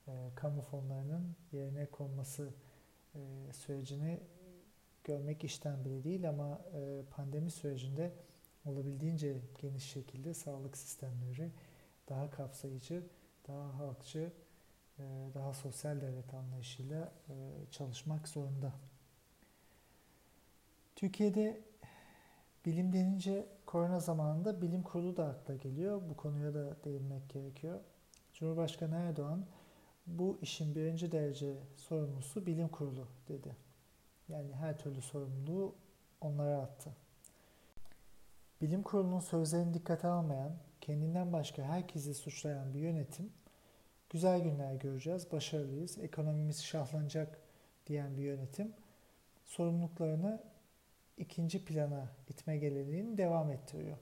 e, 0.07 0.11
kamu 0.35 0.61
fonlarının 0.61 1.35
yerine 1.51 1.85
konması 1.85 2.49
e, 3.15 3.19
sürecini 3.53 4.19
görmek 5.03 5.43
işten 5.43 5.85
bile 5.85 6.03
değil 6.03 6.29
ama 6.29 6.61
e, 6.73 7.01
pandemi 7.11 7.51
sürecinde 7.51 8.11
olabildiğince 8.65 9.37
geniş 9.61 9.83
şekilde 9.83 10.33
sağlık 10.33 10.77
sistemleri 10.77 11.51
daha 12.09 12.29
kapsayıcı, 12.29 13.03
daha 13.47 13.79
halkçı, 13.79 14.31
e, 14.99 15.03
daha 15.33 15.53
sosyal 15.53 16.01
devlet 16.01 16.33
anlayışıyla 16.33 17.11
e, 17.29 17.33
çalışmak 17.71 18.27
zorunda. 18.27 18.73
Türkiye'de 20.95 21.61
bilim 22.65 22.93
denince 22.93 23.47
korona 23.65 23.99
zamanında 23.99 24.61
bilim 24.61 24.83
kurulu 24.83 25.17
da 25.17 25.25
akla 25.25 25.55
geliyor. 25.55 26.01
Bu 26.09 26.17
konuya 26.17 26.53
da 26.53 26.83
değinmek 26.83 27.29
gerekiyor. 27.29 27.79
Cumhurbaşkanı 28.33 28.95
Erdoğan 28.95 29.45
bu 30.07 30.37
işin 30.41 30.75
birinci 30.75 31.11
derece 31.11 31.57
sorumlusu 31.75 32.45
bilim 32.45 32.67
kurulu 32.67 33.07
dedi. 33.27 33.55
Yani 34.29 34.53
her 34.53 34.77
türlü 34.77 35.01
sorumluluğu 35.01 35.75
onlara 36.21 36.57
attı. 36.57 36.91
Bilim 38.61 38.83
kurulunun 38.83 39.19
sözlerini 39.19 39.73
dikkate 39.73 40.07
almayan, 40.07 40.51
kendinden 40.85 41.33
başka 41.33 41.63
herkesi 41.63 42.13
suçlayan 42.13 42.73
bir 42.73 42.79
yönetim, 42.79 43.29
güzel 44.09 44.39
günler 44.39 44.75
göreceğiz, 44.75 45.31
başarılıyız, 45.31 45.97
ekonomimiz 45.97 46.63
şahlanacak 46.63 47.39
diyen 47.87 48.17
bir 48.17 48.21
yönetim, 48.21 48.73
sorumluluklarını 49.43 50.43
ikinci 51.17 51.65
plana 51.65 52.09
itme 52.29 52.57
geleneğini 52.57 53.17
devam 53.17 53.51
ettiriyor. 53.51 53.97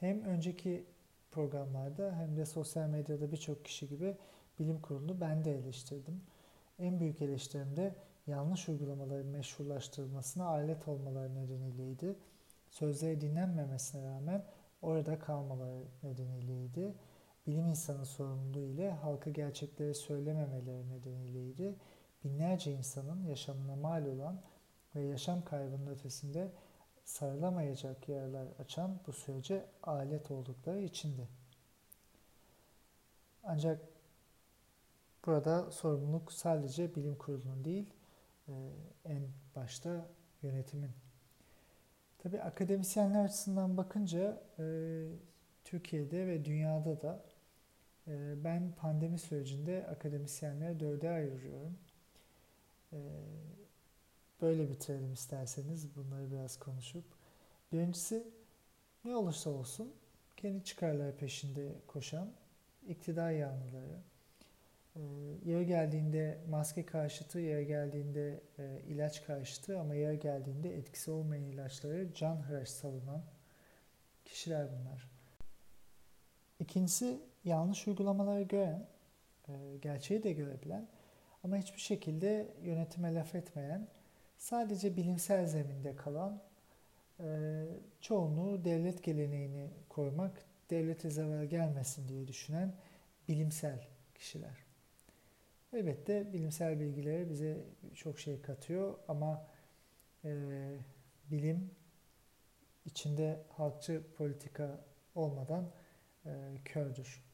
Hem 0.00 0.24
önceki 0.24 0.84
programlarda 1.30 2.16
hem 2.16 2.36
de 2.36 2.46
sosyal 2.46 2.88
medyada 2.88 3.32
birçok 3.32 3.64
kişi 3.64 3.88
gibi 3.88 4.16
bilim 4.58 4.80
kurulunu 4.80 5.20
ben 5.20 5.44
de 5.44 5.58
eleştirdim. 5.58 6.20
En 6.78 7.00
büyük 7.00 7.22
eleştirim 7.22 7.76
de 7.76 7.94
yanlış 8.26 8.68
uygulamaların 8.68 9.26
meşrulaştırılmasına 9.26 10.44
alet 10.44 10.88
olmaları 10.88 11.34
nedeniyleydi. 11.34 12.16
Sözleri 12.70 13.20
dinlenmemesine 13.20 14.04
rağmen 14.04 14.44
orada 14.82 15.18
kalmaları 15.18 15.84
nedeniyleydi. 16.02 16.94
Bilim 17.46 17.66
insanı 17.66 18.06
sorumluluğu 18.06 18.64
ile 18.64 18.90
halka 18.90 19.30
gerçekleri 19.30 19.94
söylememeleri 19.94 20.88
nedeniyleydi. 20.88 21.76
Binlerce 22.24 22.72
insanın 22.72 23.24
yaşamına 23.24 23.76
mal 23.76 24.06
olan 24.06 24.40
ve 24.94 25.02
yaşam 25.02 25.44
kaybının 25.44 25.86
ötesinde 25.86 26.52
sarılamayacak 27.04 28.08
yaralar 28.08 28.46
açan 28.58 29.00
bu 29.06 29.12
sürece 29.12 29.66
alet 29.82 30.30
oldukları 30.30 30.80
içindi. 30.80 31.28
Ancak 33.42 33.80
burada 35.26 35.70
sorumluluk 35.70 36.32
sadece 36.32 36.94
bilim 36.94 37.16
kurulunun 37.16 37.64
değil, 37.64 37.94
e, 38.48 38.52
en 39.04 39.22
başta 39.56 40.06
yönetimin. 40.42 40.90
Tabi 42.22 42.40
akademisyenler 42.40 43.24
açısından 43.24 43.76
bakınca 43.76 44.42
e, 44.58 44.64
Türkiye'de 45.64 46.26
ve 46.26 46.44
dünyada 46.44 47.02
da 47.02 47.22
e, 48.08 48.44
ben 48.44 48.72
pandemi 48.72 49.18
sürecinde 49.18 49.86
akademisyenleri 49.86 50.80
dörde 50.80 51.10
ayırıyorum. 51.10 51.78
Böyle 54.42 54.70
bitirelim 54.70 55.12
isterseniz 55.12 55.96
bunları 55.96 56.30
biraz 56.30 56.58
konuşup. 56.58 57.04
Birincisi 57.72 58.28
ne 59.04 59.16
olursa 59.16 59.50
olsun 59.50 59.92
kendi 60.36 60.64
çıkarları 60.64 61.16
peşinde 61.16 61.72
koşan 61.86 62.28
iktidar 62.88 63.30
yanlıları, 63.30 64.00
e, 64.96 65.00
yere 65.44 65.64
geldiğinde 65.64 66.38
maske 66.48 66.86
karşıtı, 66.86 67.38
yere 67.38 67.64
geldiğinde 67.64 68.40
e, 68.58 68.80
ilaç 68.88 69.24
karşıtı 69.24 69.80
ama 69.80 69.94
yere 69.94 70.16
geldiğinde 70.16 70.76
etkisi 70.76 71.10
olmayan 71.10 71.44
ilaçları 71.44 72.14
can 72.14 72.36
hıraş 72.36 72.68
savunan 72.68 73.22
kişiler 74.24 74.68
bunlar. 74.72 75.10
İkincisi 76.58 77.20
yanlış 77.44 77.88
uygulamaları 77.88 78.42
gören, 78.42 78.86
e, 79.48 79.76
gerçeği 79.82 80.22
de 80.22 80.32
görebilen 80.32 80.88
ama 81.44 81.56
hiçbir 81.56 81.80
şekilde 81.80 82.54
yönetime 82.62 83.14
laf 83.14 83.34
etmeyen 83.34 83.88
sadece 84.38 84.96
bilimsel 84.96 85.46
zeminde 85.46 85.96
kalan 85.96 86.40
e, 87.20 87.64
çoğunluğu 88.00 88.64
devlet 88.64 89.02
geleneğini 89.02 89.70
koymak, 89.88 90.44
devlete 90.70 91.10
zarar 91.10 91.44
gelmesin 91.44 92.08
diye 92.08 92.28
düşünen 92.28 92.74
bilimsel 93.28 93.88
kişiler. 94.14 94.69
Elbette 95.72 96.32
bilimsel 96.32 96.80
bilgileri 96.80 97.30
bize 97.30 97.64
çok 97.94 98.20
şey 98.20 98.42
katıyor 98.42 98.98
ama 99.08 99.46
e, 100.24 100.30
bilim 101.30 101.70
içinde 102.84 103.42
halkçı 103.56 104.02
politika 104.16 104.84
olmadan 105.14 105.70
e, 106.26 106.30
kördür. 106.64 107.24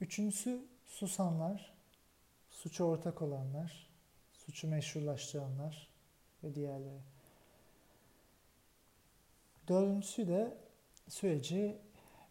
Üçüncüsü 0.00 0.66
susanlar, 0.86 1.74
suça 2.50 2.84
ortak 2.84 3.22
olanlar, 3.22 3.90
suçu 4.32 4.68
meşrulaştıranlar 4.68 5.88
ve 6.44 6.54
diğerleri. 6.54 7.00
Dördüncüsü 9.68 10.28
de 10.28 10.56
süreci 11.08 11.78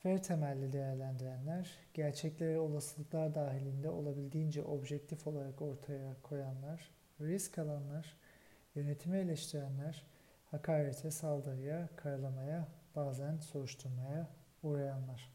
veri 0.05 0.21
temelli 0.21 0.73
değerlendirenler, 0.73 1.77
gerçekleri 1.93 2.59
olasılıklar 2.59 3.35
dahilinde 3.35 3.89
olabildiğince 3.89 4.63
objektif 4.63 5.27
olarak 5.27 5.61
ortaya 5.61 6.15
koyanlar, 6.23 6.91
risk 7.21 7.57
alanlar, 7.59 8.17
yönetimi 8.75 9.17
eleştirenler, 9.17 10.05
hakarete, 10.51 11.11
saldırıya, 11.11 11.89
karalamaya, 11.95 12.67
bazen 12.95 13.37
soruşturmaya 13.37 14.27
uğrayanlar. 14.63 15.31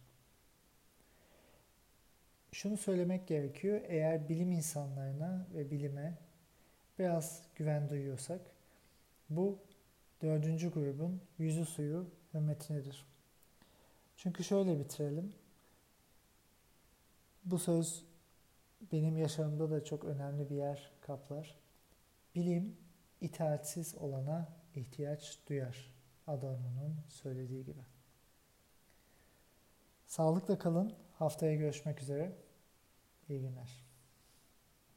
Şunu 2.52 2.76
söylemek 2.76 3.28
gerekiyor, 3.28 3.80
eğer 3.88 4.28
bilim 4.28 4.52
insanlarına 4.52 5.46
ve 5.54 5.70
bilime 5.70 6.18
biraz 6.98 7.42
güven 7.54 7.88
duyuyorsak 7.88 8.40
bu 9.30 9.58
dördüncü 10.22 10.72
grubun 10.72 11.20
yüzü 11.38 11.64
suyu 11.64 12.06
hürmetinedir. 12.34 13.09
Çünkü 14.22 14.44
şöyle 14.44 14.78
bitirelim. 14.78 15.32
Bu 17.44 17.58
söz 17.58 18.04
benim 18.92 19.16
yaşamımda 19.16 19.70
da 19.70 19.84
çok 19.84 20.04
önemli 20.04 20.50
bir 20.50 20.54
yer 20.54 20.90
kaplar. 21.00 21.58
Bilim 22.34 22.76
itaatsiz 23.20 23.94
olana 23.94 24.48
ihtiyaç 24.74 25.38
duyar. 25.48 25.94
Adorno'nun 26.26 26.96
söylediği 27.08 27.64
gibi. 27.64 27.84
Sağlıkla 30.06 30.58
kalın. 30.58 30.92
Haftaya 31.18 31.54
görüşmek 31.54 32.02
üzere. 32.02 32.32
İyi 33.28 33.40
günler. 33.40 33.89